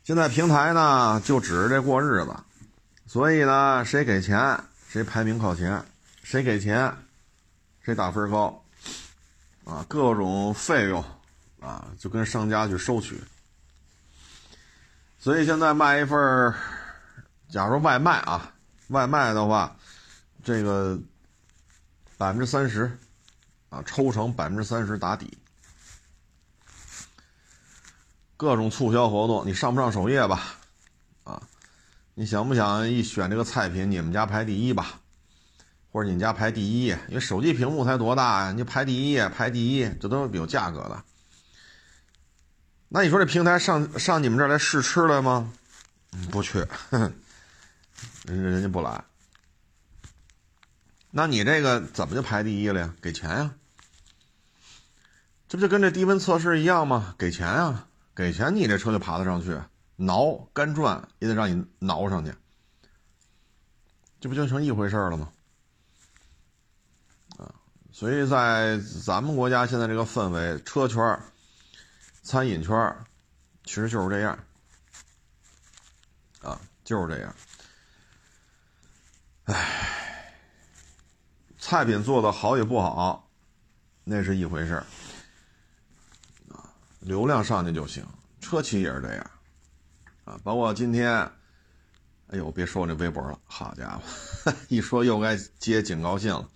[0.03, 2.35] 现在平台呢就指着这过日子，
[3.07, 5.81] 所以呢，谁给钱谁排名靠前，
[6.25, 6.93] 谁给钱
[7.83, 8.65] 谁打分高，
[9.65, 11.05] 啊，各种费用。
[11.61, 13.23] 啊，就跟商家去收取，
[15.21, 16.53] 所以现在卖一份
[17.49, 18.55] 假如外卖啊，
[18.89, 19.77] 外卖的话，
[20.43, 20.99] 这个
[22.17, 22.99] 百分之三十
[23.71, 25.39] 啊，抽成百分之三十打底，
[28.37, 30.57] 各种促销活动，你上不上首页吧？
[31.25, 31.41] 啊，
[32.15, 35.01] 你想不想一选这个菜品，你们家排第一吧？
[35.93, 36.87] 或者你们家排第一？
[37.09, 41.05] 因为手机屏幕才多大呀，你排第一，排第一，这都是有价格的。
[42.89, 45.53] 那你说这平台上上你们这儿来试吃来吗？
[46.33, 46.67] 不去，
[48.25, 49.05] 人人家不来。
[51.13, 52.95] 那你这个怎么就排第一了呀？
[53.01, 53.55] 给钱呀！
[55.51, 57.17] 这不就跟这低温测试一样吗？
[57.19, 59.61] 给钱啊，给钱你这车就爬得上去，
[59.97, 62.33] 挠干转也得让你挠上去，
[64.21, 65.33] 这不就成一回事了吗？
[67.37, 67.53] 啊，
[67.91, 71.19] 所以在咱们国家现在这个氛围，车圈
[72.23, 72.97] 餐饮圈
[73.65, 74.39] 其实就是这样，
[76.43, 77.35] 啊，就是这样。
[79.47, 80.33] 唉，
[81.59, 83.29] 菜品做的好与不好，
[84.05, 84.87] 那是一回事儿，
[87.01, 88.05] 流量上去就行。
[88.41, 89.31] 车企也是这样，
[90.25, 91.13] 啊，包括今天，
[92.29, 96.49] 哎呦，别说我这微博了，好家伙， 一说又该接警告信了。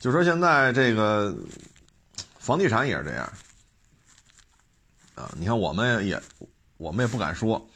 [0.00, 1.36] 就说现在这个
[2.38, 3.32] 房地产也是这样。
[5.14, 6.22] 啊，你看我们也，
[6.76, 7.68] 我们也不敢说，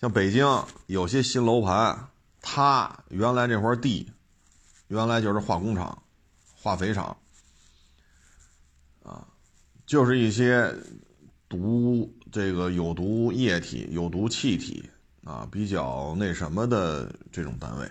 [0.00, 0.46] 像北京
[0.86, 2.08] 有些新楼盘，
[2.40, 4.10] 它原来这块地，
[4.86, 6.02] 原来就是化工厂、
[6.54, 7.16] 化肥厂，
[9.88, 10.76] 就是一些
[11.48, 14.86] 毒这个有毒液体、有毒气体
[15.24, 17.90] 啊，比较那什么的这种单位，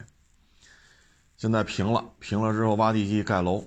[1.38, 3.66] 现在平了，平了之后挖地基盖楼，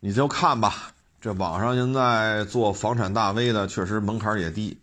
[0.00, 0.92] 你就看吧。
[1.20, 4.80] 这网上现在做房产大 V 的，确实门槛也低，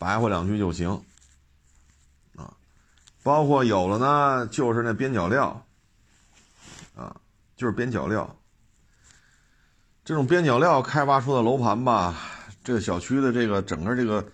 [0.00, 1.00] 白话两句就行，
[2.34, 2.56] 啊，
[3.22, 5.64] 包括有了呢，就是那边角料，
[6.96, 7.20] 啊，
[7.56, 8.36] 就是边角料，
[10.06, 12.16] 这种边角料开发出的楼盘吧，
[12.62, 14.24] 这个小区的这个整个这个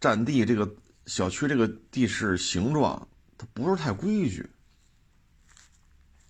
[0.00, 0.72] 占地，这个
[1.06, 4.48] 小区这个地势形状，它不是太规矩。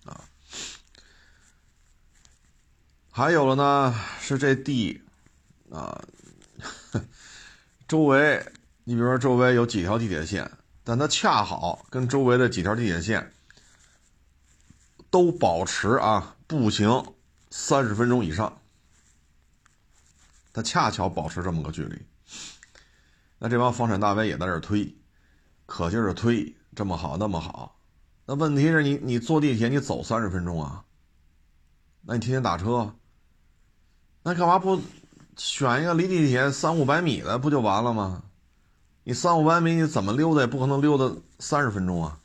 [0.05, 0.25] 啊。
[3.11, 4.99] 还有了呢，是这地，
[5.69, 6.03] 啊，
[7.87, 8.43] 周围，
[8.85, 10.49] 你比如说周围有几条地铁线，
[10.83, 13.31] 但它恰好跟周围的几条地铁线
[15.11, 17.13] 都保持啊步行
[17.51, 18.59] 三十分钟以上，
[20.53, 21.99] 它恰巧保持这么个距离。
[23.37, 24.95] 那这帮房产大 V 也在这推，
[25.65, 27.79] 可劲儿的推，这么好那么好，
[28.25, 30.83] 那问题是你你坐地铁你走三十分钟啊，
[32.01, 32.95] 那你天天打车。
[34.23, 34.81] 那干嘛不
[35.37, 38.23] 选一个离地铁三五百米的不就完了吗？
[39.05, 42.19] 你三五百米你怎么溜达也不可能溜达三十分钟啊，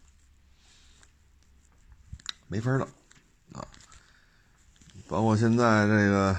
[2.48, 2.86] 没法了
[3.52, 3.64] 啊！
[5.06, 6.36] 包括现在这个，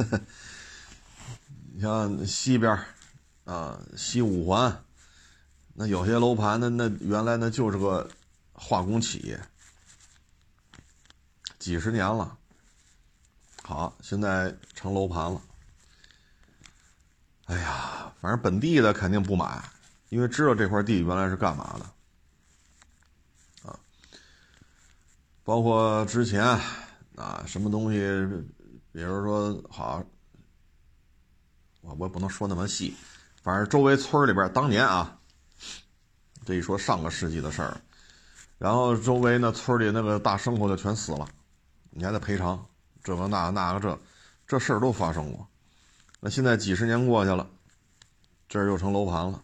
[1.72, 2.78] 你像西边
[3.44, 4.84] 啊，西五环，
[5.74, 8.08] 那有些楼盘那那原来那就是个
[8.52, 9.40] 化工企业，
[11.58, 12.36] 几十年了。
[13.62, 15.40] 好，现在成楼盘了。
[17.46, 19.62] 哎呀，反正本地的肯定不买，
[20.08, 23.68] 因为知道这块地原来是干嘛的。
[23.68, 23.78] 啊，
[25.44, 26.42] 包括之前
[27.16, 27.98] 啊，什么东西，
[28.92, 30.02] 比如说好，
[31.80, 32.96] 我我也不能说那么细，
[33.42, 35.18] 反正周围村里边当年啊，
[36.44, 37.80] 这一说上个世纪的事儿，
[38.58, 41.28] 然后周围那村里那个大牲口就全死了，
[41.90, 42.66] 你还得赔偿，
[43.02, 43.98] 这个那个那个这，
[44.46, 45.46] 这事儿都发生过。
[46.18, 47.48] 那现在几十年过去了，
[48.48, 49.42] 这儿又成楼盘了，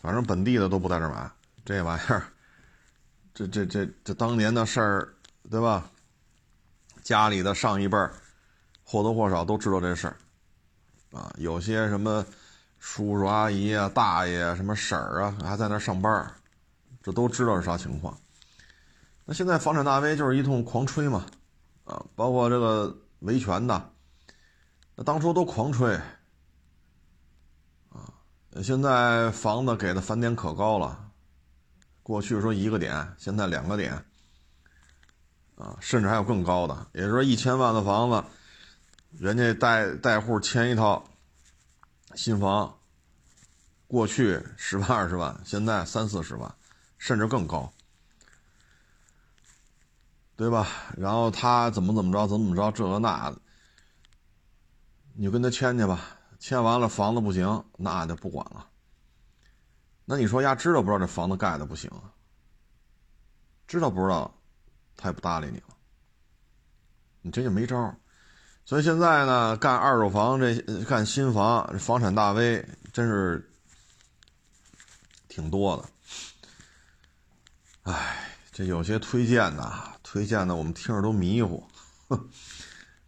[0.00, 1.30] 反正本地的都不在这买
[1.64, 2.22] 这玩意儿。
[3.34, 5.14] 这这这这当年的事儿，
[5.48, 5.90] 对吧？
[7.08, 8.12] 家里的上一辈儿
[8.84, 10.16] 或多或少都知道这事儿，
[11.10, 12.22] 啊，有些什么
[12.78, 16.30] 叔叔阿姨啊、大爷、什么婶儿啊，还在那上班
[17.02, 18.14] 这都知道是啥情况。
[19.24, 21.24] 那现在房产大 V 就是一通狂吹嘛，
[21.86, 23.90] 啊，包括这个维权的，
[24.94, 25.94] 那当初都狂吹，
[27.88, 28.12] 啊，
[28.62, 31.08] 现在房子给的返点可高了。
[32.02, 34.04] 过去说一个点，现在两个点，
[35.58, 36.86] 啊，甚至还有更高的。
[36.92, 38.24] 也就是说，一千万的房子，
[39.18, 41.04] 人家带带户签一套
[42.14, 42.78] 新房，
[43.88, 46.54] 过去十万二十万，现在三四十万，
[46.96, 47.72] 甚至更高，
[50.36, 50.68] 对吧？
[50.96, 53.38] 然后他怎么怎么着，怎么怎么着，这个那的，
[55.14, 56.18] 你就跟他签去吧。
[56.38, 58.68] 签完了，房子不行，那就不管了。
[60.04, 62.14] 那你说，丫知道不知道这房子盖的不行啊？
[63.66, 64.37] 知道不知道，
[64.98, 65.64] 他也不搭理你了。
[67.22, 67.96] 你这就没招
[68.66, 73.50] 所以现在呢，干二手房这干新房，房产大 V 真是
[75.26, 75.88] 挺多的。
[77.90, 81.66] 哎，这有些推荐的，推荐的我们听着都迷糊。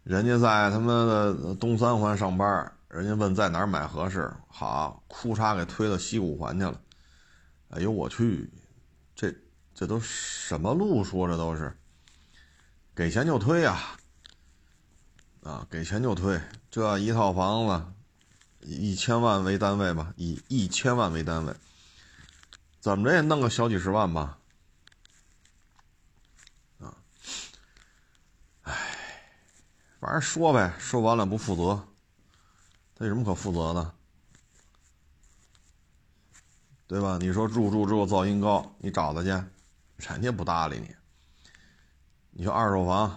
[0.01, 6.81] 人家在他妈的东三环上班，人家问在哪儿买合适，好，哭嚓给推到西五环去了。
[7.69, 8.51] 哎呦我去，
[9.15, 9.31] 这
[9.75, 11.77] 这都什么路说这都是，
[12.93, 13.97] 给钱就推呀，
[15.43, 21.55] 啊，给钱就推，这一套房子，一千万为单位吧，以一千万为单位，
[22.79, 24.37] 怎么着也弄个小几十万吧，
[26.79, 26.93] 啊，
[28.63, 28.73] 哎，
[29.99, 31.87] 反正说呗，说完了不负责，
[32.95, 33.93] 他有什么可负责的？
[36.87, 37.17] 对吧？
[37.21, 39.29] 你说住住之后噪音高，你找他去，
[40.09, 40.93] 人家不搭理你。
[42.41, 43.07] 你说二手房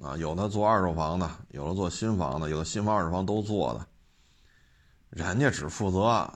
[0.00, 3.86] 啊，有的做二手房的，有的做新房的，有的新房二手房都做的，
[5.10, 6.32] 人家只负责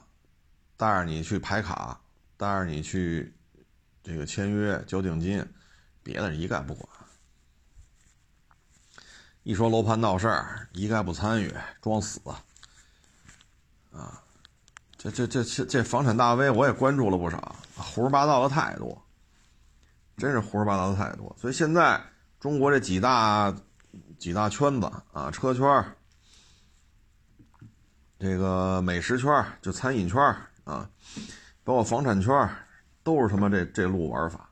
[0.77, 1.99] 带着你去排卡，
[2.37, 3.33] 带着你去
[4.03, 5.43] 这个签约交定金，
[6.03, 6.87] 别的一概不管。
[9.41, 12.21] 一说楼盘闹事儿，一概不参与，装死
[13.91, 14.21] 啊。
[14.99, 19.03] 这这这这这房产大 V 我也关注了不少，胡说八道的太多，
[20.15, 21.35] 真是胡说八道的太多。
[21.41, 21.99] 所以现在
[22.45, 23.51] 中国这几大
[24.19, 25.83] 几大圈子啊，车圈
[28.19, 30.21] 这个美食圈就餐饮圈
[30.63, 30.87] 啊，
[31.63, 32.47] 包括房产圈
[33.01, 34.47] 都是他妈这这路玩法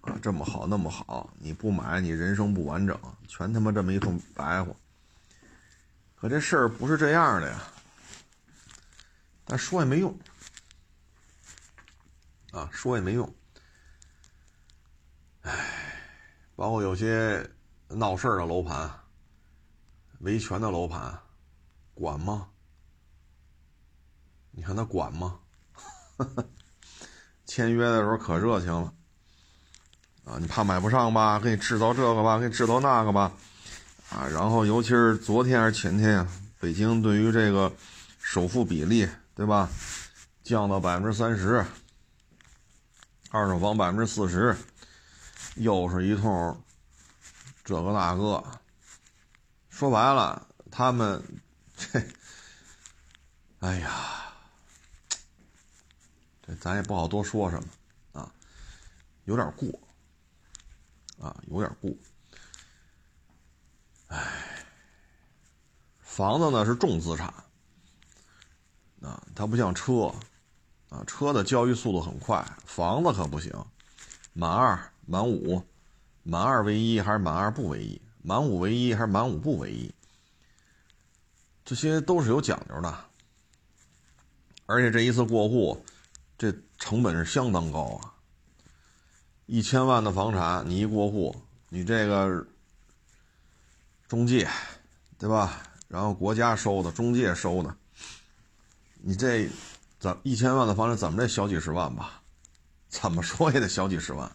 [0.00, 4.74] 啊，这么好那么好，你不买你人生不完整，全他妈这么一通白话。
[6.16, 7.62] 可这事儿不是这样的呀。
[9.44, 10.18] 但说也没用，
[12.50, 13.32] 啊，说也没用。
[15.42, 15.89] 唉，
[16.60, 17.48] 包括有些
[17.88, 18.90] 闹事儿的楼盘、
[20.18, 21.18] 维权的楼盘，
[21.94, 22.48] 管吗？
[24.50, 25.38] 你看他管吗？
[27.46, 28.92] 签约的时候可热情了，
[30.26, 31.38] 啊，你怕买不上吧？
[31.38, 33.32] 给你制造这个吧，给你制造那个吧，
[34.10, 36.28] 啊，然后尤其是昨天还是前天呀，
[36.60, 37.72] 北京对于这个
[38.18, 39.08] 首付比例。
[39.34, 39.70] 对吧？
[40.42, 41.64] 降到百分之三十，
[43.30, 44.54] 二手房百分之四十，
[45.56, 46.62] 又是一通
[47.64, 48.42] 这个那个。
[49.68, 51.22] 说白了，他们
[51.76, 52.02] 这，
[53.60, 54.34] 哎呀，
[56.42, 58.30] 这咱也不好多说什么啊，
[59.24, 59.68] 有点过
[61.18, 61.90] 啊，有点过。
[64.08, 64.66] 哎，
[66.00, 67.32] 房子呢是重资产。
[69.00, 70.14] 啊，它不像车，
[70.90, 73.50] 啊，车的交易速度很快，房子可不行，
[74.34, 75.60] 满二、满五，
[76.22, 78.00] 满二为一还是满二不为一？
[78.22, 79.92] 满五为一还是满五不为一？
[81.64, 82.96] 这些都是有讲究的，
[84.66, 85.84] 而且这一次过户，
[86.38, 88.14] 这成本是相当高啊！
[89.46, 91.34] 一千万的房产，你一过户，
[91.70, 92.46] 你这个
[94.06, 94.48] 中介，
[95.18, 95.60] 对吧？
[95.88, 97.76] 然后国家收的，中介收的。
[98.94, 99.48] 你这
[99.98, 102.22] 怎一千万的房产怎么这小几十万吧？
[102.88, 104.30] 怎么说也得小几十万！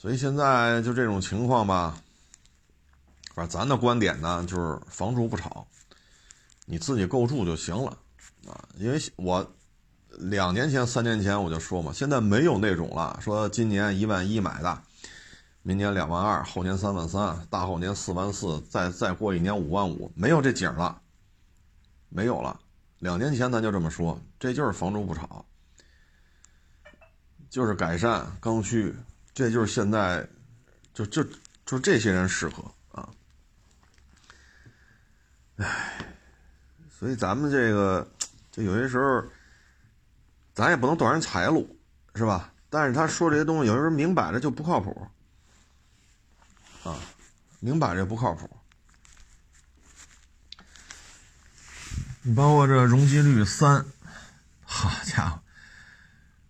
[0.00, 1.94] 所以现在就这种情况吧，
[3.34, 5.66] 反正咱的观点呢，就是房住不炒，
[6.64, 7.90] 你自己够住就行了
[8.48, 9.46] 啊，因为我
[10.08, 14.82] 两年前、三年前我就说嘛，现在没有那种了，说今年一万一买的，
[15.60, 20.98] 明年两万二，后年三万三，大后年四万四，再再过一年五万五，没有这景了，
[22.08, 22.58] 没有了。
[23.00, 25.44] 两年前咱就这么说，这就是房住不炒，
[27.50, 28.96] 就是改善刚需，
[29.32, 30.26] 这就是现在，
[30.92, 31.24] 就就
[31.64, 33.08] 就这些人适合啊。
[35.56, 36.04] 唉，
[36.98, 38.06] 所以咱们这个，
[38.50, 39.24] 就有些时候，
[40.54, 41.78] 咱也不能断人财路，
[42.14, 42.52] 是吧？
[42.68, 45.08] 但是他说这些东西，有时候明摆着就不靠谱，
[46.84, 46.98] 啊，
[47.58, 48.48] 明摆着不靠谱。
[52.22, 53.84] 你包括这容积率三，
[54.62, 55.40] 好家伙！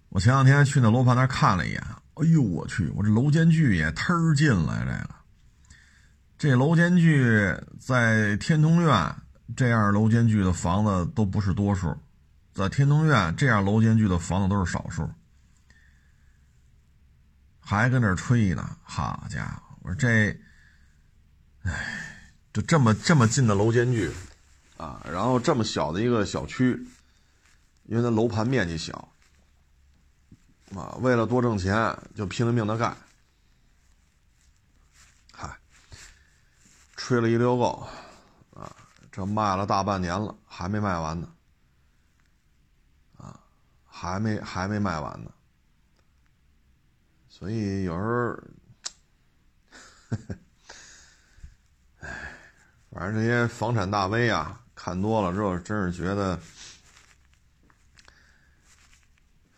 [0.09, 1.83] 我前两天去那楼盘那看了一眼，
[2.21, 2.89] 哎呦我去！
[2.95, 4.79] 我这楼间距也忒近了！
[4.81, 5.15] 这个，
[6.39, 9.17] 这楼间距在天通苑
[9.57, 11.97] 这样楼间距的房子都不是多数，
[12.53, 15.09] 在天通苑这样楼间距的房子都是少数，
[17.59, 18.77] 还跟这吹呢！
[18.83, 19.77] 好家伙！
[19.83, 20.39] 我说这，
[21.63, 24.11] 哎，就这么这么近的楼间距。
[24.77, 26.87] 啊，然后这么小的一个小区，
[27.85, 29.10] 因为它楼盘面积小，
[30.77, 32.97] 啊，为了多挣钱就拼了命的干，
[35.33, 35.59] 嗨，
[36.97, 37.87] 吹了一溜够，
[38.55, 38.71] 啊，
[39.11, 41.29] 这卖了大半年了，还没卖完呢，
[43.19, 43.41] 啊，
[43.85, 45.31] 还没还没卖完呢，
[47.29, 48.41] 所以有时
[50.11, 50.17] 候，
[52.01, 52.33] 哎，
[52.91, 54.57] 反正这些房产大 V 啊。
[54.83, 56.41] 看多了之后，真是觉得，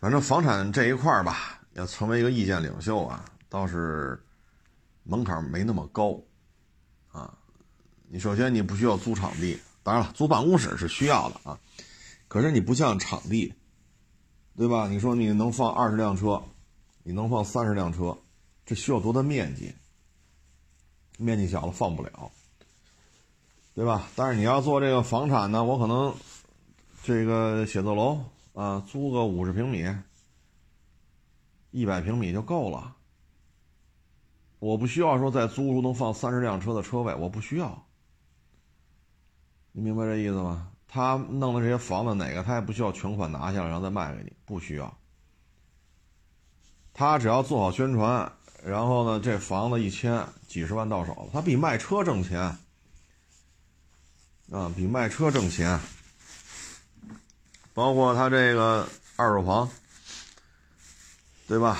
[0.03, 4.21] 反正房产这一块吧，要成为一个意见领袖啊，倒是
[5.03, 6.21] 门槛没那么高
[7.09, 7.33] 啊。
[8.09, 11.57] 你首先你不需要租场地，当然了，租办公室是需要的啊。
[12.27, 13.53] 可是你不像场地，
[14.57, 14.89] 对吧？
[14.89, 16.43] 你说你能放二十辆车，
[17.03, 18.17] 你能放三十辆车，
[18.65, 19.73] 这需要多大面积？
[21.17, 22.29] 面积小了放不了。
[23.73, 24.09] 对吧？
[24.17, 26.13] 但是你要做这个房产呢，我可能
[27.03, 28.21] 这个写字楼
[28.53, 29.85] 啊，租个五十平米、
[31.71, 32.95] 一百平米就够了。
[34.59, 37.85] 我不需要说再租出能放三十辆车的车位，我不需要。
[39.71, 40.69] 你明白这意思吗？
[40.87, 44.95] 他弄的这些房子哪个他也不需要全款拿下来然后再卖给你，不需要。
[46.93, 48.31] 他只要做好宣传，
[48.63, 52.39] 然后呢，这房子一签几十万到手了，他比卖车挣钱。
[54.51, 55.79] 啊，比卖车挣钱，
[57.73, 59.69] 包括他这个二手房，
[61.47, 61.77] 对吧？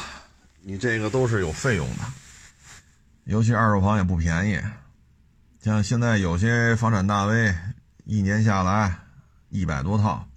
[0.61, 2.03] 你这个都是有费用的，
[3.25, 4.61] 尤其二手房也不便宜。
[5.61, 7.55] 像现在有些房产大 V，
[8.05, 8.99] 一年下来
[9.49, 10.27] 一百多套，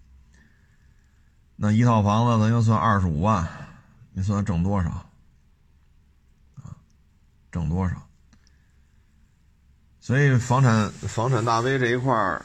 [1.57, 3.49] 那一套房子咱就算二十五万，
[4.13, 4.91] 你算挣多少？
[6.57, 6.75] 啊，
[7.51, 8.09] 挣多少？
[10.01, 12.45] 所以房产房产大 V 这一块儿，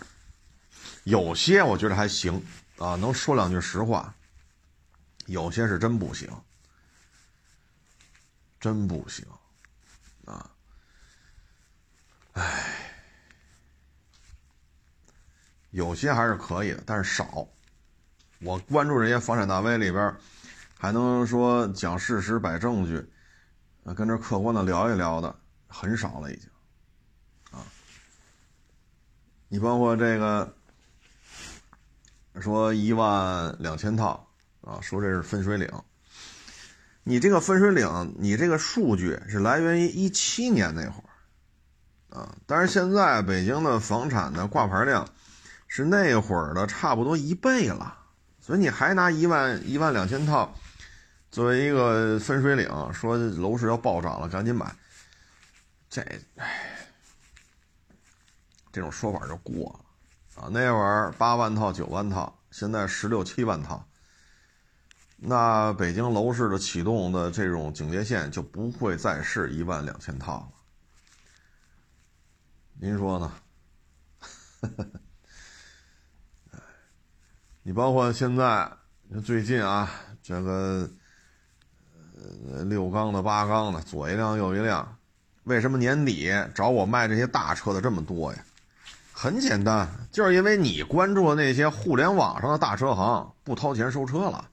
[1.03, 2.43] 有些我觉得还行
[2.82, 4.14] 啊，能说两句实话。
[5.28, 6.28] 有些是真不行，
[8.60, 9.26] 真不行，
[10.26, 10.52] 啊，
[12.34, 12.92] 唉，
[15.70, 17.48] 有些还是可以的，但是少。
[18.40, 20.14] 我关注这些房产大 V 里边，
[20.78, 23.08] 还能说讲事实、摆证据，
[23.96, 25.34] 跟这客观的聊一聊的，
[25.68, 26.50] 很少了已经。
[27.52, 27.64] 啊
[29.48, 30.58] 你包括这个
[32.40, 34.28] 说一万两千套
[34.62, 35.70] 啊，说这是分水岭。
[37.04, 45.08] 你这个分水岭，你这个数据是来源于一七年那会儿啊，但是现在北京的房产的挂牌量
[45.68, 47.98] 是那会儿的差不多一倍了，
[48.40, 50.54] 所以你还拿一万一万两千套
[51.32, 54.74] 作为一个分水岭，说楼市要暴涨了，赶紧买，
[55.90, 56.02] 这
[56.36, 56.78] 唉。
[58.74, 59.86] 这种说法就过了，
[60.42, 63.88] 啊，那会儿八万套、九万套，现在十六七万套，
[65.18, 70.48] 那北京楼市的启动的这种警戒线就不会再是一万两千套了。
[72.80, 73.32] 您说呢？
[77.62, 78.72] 你包括现在，
[79.24, 79.88] 最近啊，
[80.24, 80.89] 这个
[82.50, 84.98] 呃六缸的、八缸的，左一辆右一辆，
[85.44, 88.44] 为什么年底找我卖这些大车的这么多呀？
[89.22, 94.50] 很简单，就是因为你关注的那些互联网上的大车行不掏钱收车了，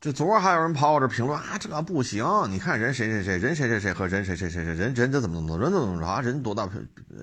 [0.00, 2.24] 这昨儿还有人跑我这评论啊，这个不行！
[2.48, 6.22] 你看人谁谁谁，人谁谁谁和人谁谁谁谁，人人这怎么怎么人怎么怎么着啊？
[6.22, 6.66] 人多大？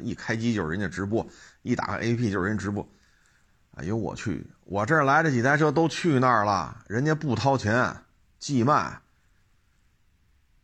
[0.03, 1.27] 一开机就是人家直播，
[1.63, 2.87] 一打开 APP 就是人直播。
[3.71, 4.45] 哎呦我去！
[4.65, 8.03] 我这儿来这几台车都去那儿了，人家不掏钱，
[8.37, 9.01] 寄卖，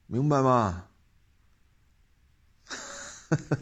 [0.05, 0.83] 明白吗？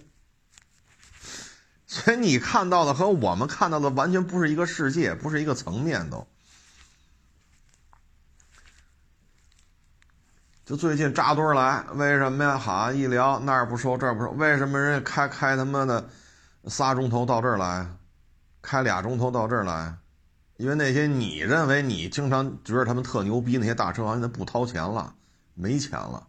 [1.86, 6.28] 所以你看到的和我们看到的完全不是一个世界，不是一个层面都。
[10.66, 12.58] 就最近扎堆来，为什么呀？
[12.58, 16.10] 好一聊那儿不收这儿不收，为什么人家开开他妈的
[16.66, 17.86] 仨钟头到这儿来，
[18.62, 19.96] 开俩钟头到这儿来？
[20.58, 25.14] 因为那些你认为你经常觉得他们特牛逼那些大车行，现在不掏钱了，
[25.54, 26.28] 没钱了。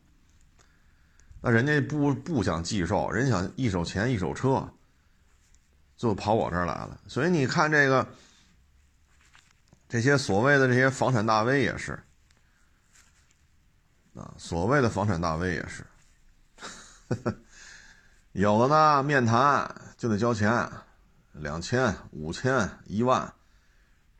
[1.47, 4.66] 那人家不不想寄售，人想一手钱一手车，
[5.95, 6.99] 就跑我这儿来了。
[7.07, 8.09] 所以你看这个，
[9.86, 12.03] 这些所谓的这些房产大 V 也是。
[14.14, 15.84] 啊，所谓的房产大 V 也是，
[18.32, 20.66] 有的呢，面谈就得交钱，
[21.32, 23.30] 两千、五千、一万，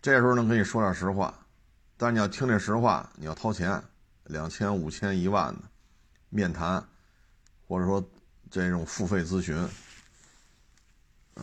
[0.02, 1.32] 这时候能跟你说点实话，
[1.96, 3.82] 但是你要听这实话，你要掏钱，
[4.24, 5.62] 两千、五千、一万的
[6.28, 6.84] 面谈，
[7.66, 8.02] 或者说
[8.50, 9.56] 这种付费咨询，
[11.34, 11.42] 啊，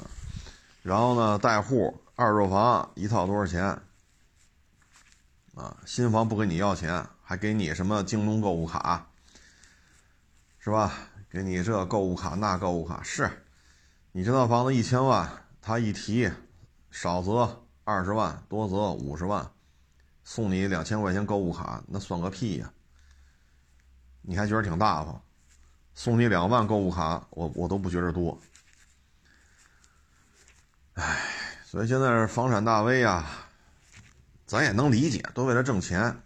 [0.84, 3.64] 然后呢，带户二手房一套多少钱？
[5.56, 7.06] 啊，新房不跟你要钱。
[7.24, 9.08] 还给你什么京东购物卡，
[10.60, 10.92] 是吧？
[11.30, 13.46] 给你这购物卡那购物卡，是
[14.12, 16.30] 你这套房子一千万，他一提，
[16.90, 19.50] 少则二十万，多则五十万，
[20.26, 22.74] 送你两千块钱购物卡，那算个屁呀！
[24.24, 25.24] 你还觉得挺大方？
[25.94, 28.40] 送你两万购物卡，我我都不觉得多。
[30.94, 31.20] 唉，
[31.66, 33.48] 所以现在是房产大 V 啊，
[34.46, 36.22] 咱也能理解，都为了挣钱。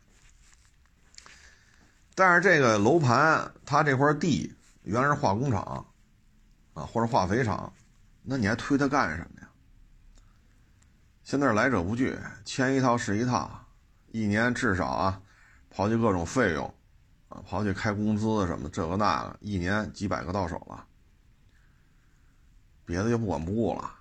[2.16, 5.86] 但是这个楼盘，它这块地原来是化工厂，
[6.74, 7.72] 啊或者化肥厂，
[8.24, 9.50] 那你还推它干什么呀？
[11.24, 13.66] 现在来者不拒，签一套是一套，
[14.12, 15.22] 一年至少啊，
[15.76, 16.74] 刨去各种费用，
[17.36, 20.86] 啊刨去开工资什么这个那个，一年几百个到手了，
[22.86, 23.92] 别的就不管不顾了。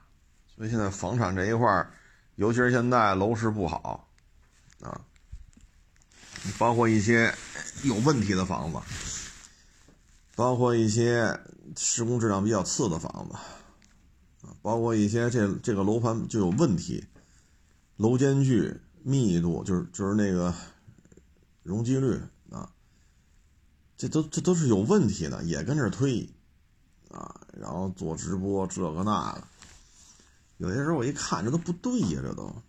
[0.55, 1.91] 所以现在房产这一块
[2.37, 4.09] 尤其是现在楼市不好，
[4.81, 5.01] 啊。
[6.59, 7.35] 包括一些
[7.85, 8.79] 有问题的房子，
[10.37, 11.41] 包括一些
[11.75, 13.35] 施工质量比较次的房子，
[14.47, 17.03] 啊，包括一些这这个楼盘就有问题，
[17.97, 20.55] 楼间距、密度，就是就是那个
[21.63, 22.21] 容积率，
[23.97, 26.29] 这都这都是有问题的，也跟这推，
[27.11, 29.45] 啊，然后做直播这个那个，
[30.57, 32.63] 有些时候我一看这都不对呀，这都，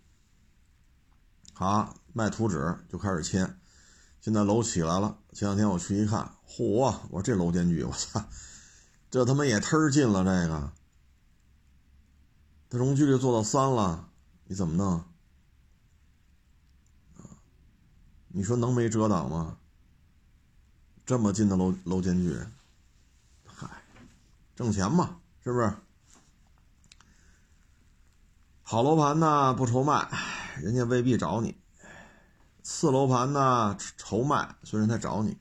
[1.54, 3.60] 好卖图纸就开始签。
[4.22, 7.00] 现在楼起来了，前两天我去一看，嚯！
[7.10, 8.26] 我说这楼间距，我操，
[9.12, 10.24] 这他妈也忒近了。
[10.24, 10.74] 这个，
[12.70, 14.10] 它容积率做到三了，
[14.46, 15.04] 你怎么弄？
[18.30, 19.60] 你说能没遮挡吗？
[21.06, 22.36] 这么近的楼楼间距，
[23.46, 23.70] 嗨，
[24.56, 25.72] 挣钱嘛，是不是？
[28.64, 30.10] 好楼盘呢不愁卖，
[30.58, 31.56] 人家未必找你。
[32.64, 35.38] 次楼盘呢，愁卖，所以人才找你。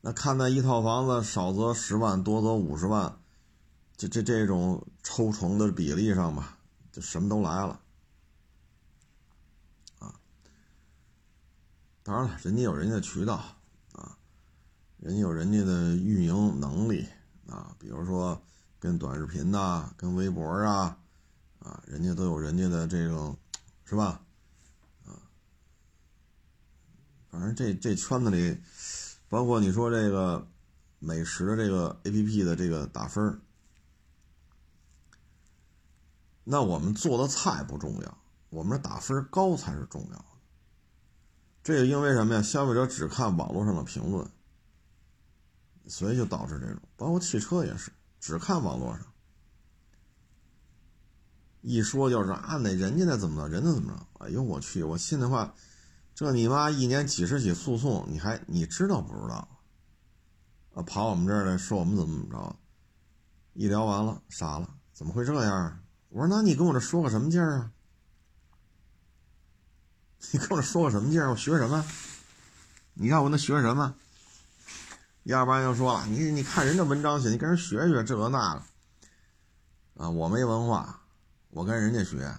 [0.00, 3.20] 那看在一套房子少则十万，多则五十万，
[3.96, 6.58] 这这这种抽成的比例上吧，
[6.90, 7.80] 就什么都来了。
[10.00, 10.18] 啊，
[12.02, 13.40] 当然了，人家有人家的渠道，
[15.04, 17.06] 人家有人家的运营能力
[17.46, 18.40] 啊，比如说
[18.80, 20.96] 跟短视频呐，跟微博啊，
[21.58, 23.36] 啊，人家都有人家的这种，
[23.84, 24.22] 是吧？
[25.04, 25.20] 啊
[27.28, 28.56] 反正这这圈子里，
[29.28, 30.48] 包括你说这个
[31.00, 33.42] 美食的这个 A P P 的这个打分
[36.44, 40.24] 那我们做的菜不重要，我们打分高才是重要的。
[41.62, 42.40] 这个因为什么呀？
[42.40, 44.26] 消费者只看网络上的评论，
[45.86, 46.80] 所以就导致这种。
[46.96, 49.06] 包括汽车也是，只看网络上，
[51.62, 54.24] 一说就是啊，那人家那怎么着，人家怎么着？
[54.24, 55.54] 哎呦我去，我信的话。
[56.14, 59.48] 这你妈一年几十起诉讼，你还你知道不知道？
[60.74, 62.56] 啊，跑我们这儿来说我们怎么怎么着？
[63.52, 65.80] 一聊完了傻了，怎么会这样？
[66.10, 67.72] 我说那你跟我这说个什么劲儿啊？
[70.30, 71.30] 你跟我说个什么劲儿？
[71.30, 71.84] 我学什么？
[72.94, 73.96] 你看我那学什么？
[75.24, 78.62] 要不然就说了，你你看人家文章写，你跟人学学这个那个。
[80.02, 81.02] 啊，我没文化，
[81.50, 82.32] 我跟人家学。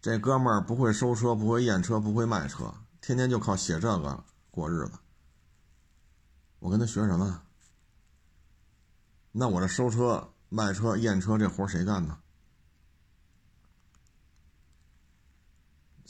[0.00, 2.74] 这哥们儿不会收车，不会验车，不会卖车。
[3.00, 4.92] 天天就靠写这个过日子。
[6.58, 7.42] 我跟他学什么？
[9.30, 12.18] 那我这收车、卖车、验车这活谁干呢？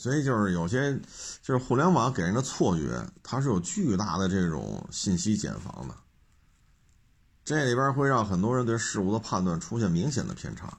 [0.02, 0.98] 所以就是有些，
[1.42, 5.94] 就是互联网给人的错觉，它是有巨大的这种信息茧房的。
[7.44, 10.76] 这里边会让很多人对事物的判断出现明显的偏差，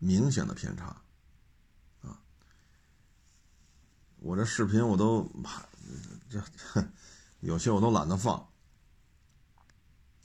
[0.00, 0.86] 明显的偏差，
[2.02, 2.18] 啊！
[4.18, 5.62] 我这视频我都怕
[6.28, 6.42] 这
[7.38, 8.34] 有些我都懒得放，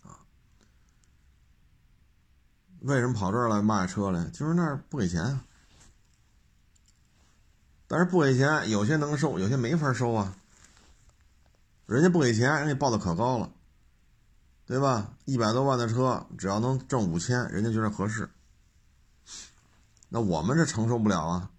[0.02, 0.18] 啊！
[2.80, 4.26] 为什么跑这儿来卖车来？
[4.32, 5.40] 就是那儿不给钱，
[7.96, 10.36] 但是不给钱，有些能收，有些没法收啊。
[11.86, 13.50] 人家不给钱，人家报的可高了。
[14.66, 15.14] 对吧？
[15.24, 18.30] 一百多万的车，只要能挣五千，人家觉得合适。
[20.10, 21.52] 那我们这承受不了啊，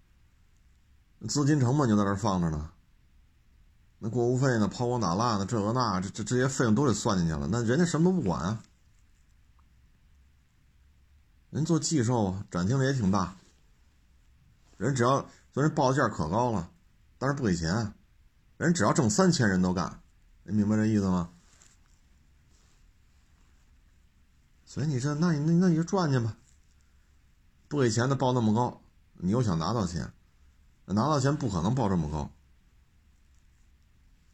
[1.27, 2.69] 资金成本就在这放着呢。
[3.97, 4.67] 那过户费呢？
[4.67, 7.47] 抛光打蜡的，这个那，这这这些费用都得算进去了。
[7.51, 8.61] 那人家什么都不管啊，
[11.49, 13.35] 人做寄售啊，展厅的也挺大。
[14.77, 15.25] 人只要
[15.57, 16.69] 虽然报价可高了，
[17.17, 17.91] 但是不给钱，
[18.57, 20.03] 人只要挣三千，人都干。
[20.43, 21.31] 你明白这意思吗？
[24.65, 26.37] 所以你说，那你那那你就赚去吧。
[27.67, 28.79] 不给钱的报那么高，
[29.13, 30.13] 你又想拿到钱，
[30.85, 32.29] 拿到钱不可能报这么高。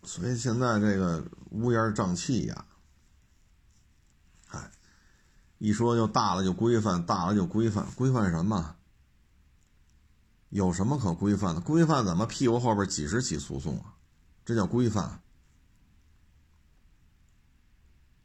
[0.04, 2.66] 所以现在这个乌烟瘴气呀，
[4.50, 4.72] 哎，
[5.58, 8.76] 一说就大了就规范，大了就规范，规范什么？
[10.54, 11.62] 有什么可规范的？
[11.62, 13.96] 规范怎么屁股后边几十起诉讼啊？
[14.46, 15.20] 这叫规范。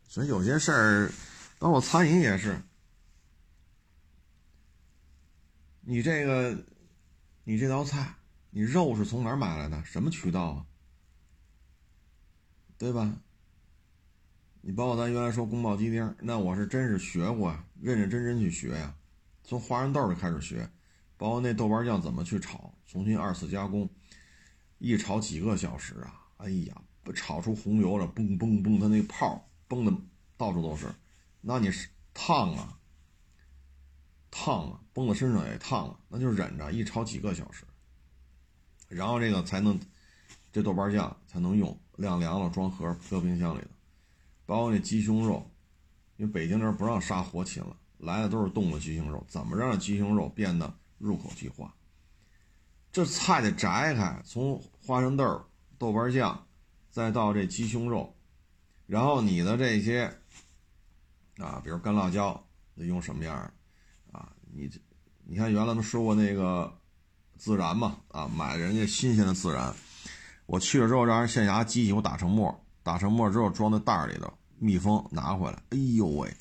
[0.06, 1.12] 所以有些事儿。
[1.60, 2.62] 包括餐饮也是，
[5.80, 6.56] 你这个，
[7.42, 8.14] 你这道菜，
[8.50, 9.84] 你肉是从哪儿买来的？
[9.84, 10.66] 什么渠道啊？
[12.76, 13.12] 对吧？
[14.60, 18.94] 你包括咱原来说宫保鸡丁，那我是真是学过，认认真真去学呀，
[19.42, 20.70] 从花生豆就开始学，
[21.18, 23.90] 包括那豆瓣酱怎么去炒，重新二次加工，
[24.78, 26.24] 一炒几个小时啊！
[26.38, 26.80] 哎呀，
[27.14, 29.92] 炒出红油了，嘣嘣嘣，它那泡崩的
[30.36, 30.86] 到处都是。
[31.40, 32.78] 那你是烫啊，
[34.30, 37.64] 烫啊，崩到身上也烫啊，那就忍着，一炒几个小时，
[38.88, 39.78] 然后这个才能，
[40.52, 43.68] 这豆瓣酱才能用，晾凉了装盒搁冰箱里头。
[44.46, 45.50] 包括那鸡胸肉，
[46.16, 51.74] 因为北京这儿不让杀活禽了，来的都是冻的鸡胸肉，怎么让鸡胸肉变得入口即化？
[52.92, 55.46] 这菜得择开，从花生豆、
[55.78, 56.46] 豆瓣酱，
[56.90, 58.14] 再到这鸡胸肉，
[58.86, 60.12] 然后你的这些。
[61.40, 62.44] 啊，比如干辣椒
[62.74, 64.32] 得用什么样的啊？
[64.52, 64.80] 你这，
[65.24, 66.76] 你看原来都说过那个
[67.38, 69.72] 孜然嘛，啊，买人家新鲜的孜然，
[70.46, 76.36] 我去了之后让人线下机器我打成沫，打成沫之后装在袋里头密封拿回来，哎呦喂，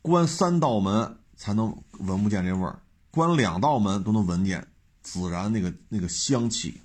[0.00, 2.82] 关三道门才能闻不见这味儿，
[3.12, 4.66] 关两道门都能闻见
[5.04, 6.80] 孜然那个那个香气，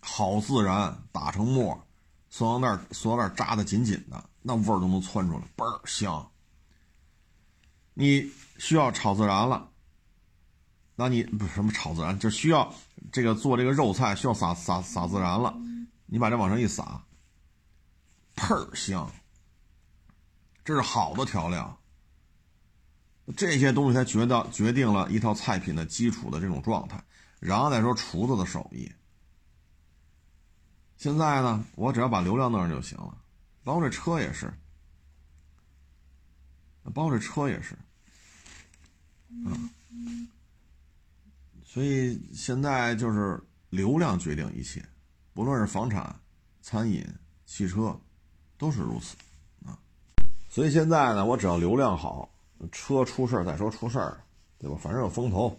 [0.00, 1.86] 好孜然打成沫，
[2.30, 4.30] 塑料袋塑料袋扎的紧紧的。
[4.40, 6.28] 那味儿都能窜出来，倍儿香。
[7.94, 9.68] 你需要炒孜然了，
[10.96, 12.74] 那你不是什么炒孜然，就需要
[13.12, 15.54] 这个做这个肉菜需要撒撒撒孜然了，
[16.06, 17.04] 你把这往上一撒，
[18.34, 19.08] 倍儿香。
[20.64, 21.78] 这是好的调料，
[23.36, 27.02] 这些东西才决到决定了一套菜品的基础的这种状态，
[27.40, 28.90] 然后再说厨子的手艺。
[30.96, 33.18] 现在呢，我只要把流量弄上就行了。
[33.64, 34.52] 包括这车也是，
[36.92, 37.76] 包括这车也是，
[39.46, 39.54] 啊，
[41.64, 44.84] 所以现在就是流量决定一切，
[45.32, 46.18] 不论是房产、
[46.60, 47.06] 餐饮、
[47.46, 47.96] 汽车，
[48.58, 49.16] 都是如此，
[49.64, 49.78] 啊，
[50.48, 52.31] 所以现在呢，我只要流量好，
[52.70, 54.22] 车出事再说出事儿，
[54.58, 54.76] 对吧？
[54.80, 55.56] 反正有风投，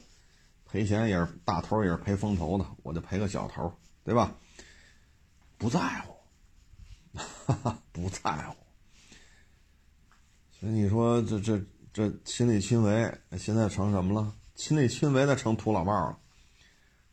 [0.65, 3.71] 赔钱也是大头，也是赔风投的，我就赔个小头，
[4.03, 4.33] 对吧？
[5.57, 6.13] 不在乎。
[7.15, 8.55] 哈哈，不在乎。
[10.51, 14.33] 所以你说这这这亲力亲为，现在成什么了？
[14.55, 16.17] 亲力亲为的成土老帽了，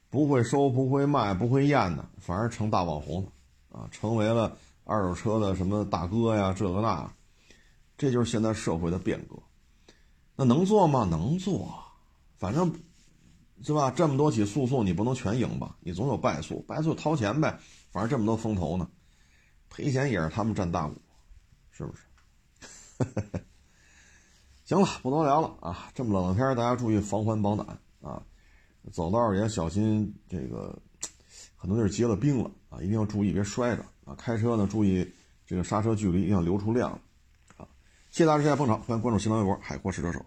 [0.08, 3.88] 不会收、不会卖、不会验的，反而成大网红了啊！
[3.90, 7.12] 成为了二手车的什么大哥呀，这个那，
[7.98, 9.36] 这就是现在社会的变革。
[10.40, 11.04] 那能做吗？
[11.04, 11.84] 能做，
[12.38, 12.74] 反正
[13.62, 13.90] 是吧？
[13.90, 15.76] 这么多起诉讼，你不能全赢吧？
[15.80, 17.60] 你总有败诉，败诉掏钱呗。
[17.90, 18.88] 反正这么多风投呢。
[19.68, 20.94] 赔钱也是他们占大股，
[21.70, 22.04] 是不是？
[24.64, 25.90] 行了，不多聊了啊！
[25.94, 28.22] 这么冷的天，大家注意防寒保暖啊！
[28.90, 30.74] 走道也小心这个，
[31.54, 34.14] 很多地儿结了冰了啊，一定要注意别摔着啊。
[34.14, 35.06] 开车呢，注意
[35.44, 36.92] 这个刹车距离一定要留出量
[37.58, 37.68] 啊。
[38.08, 40.24] 谢谢大家支持捧场，欢迎关注新浪微博“海阔试车手”。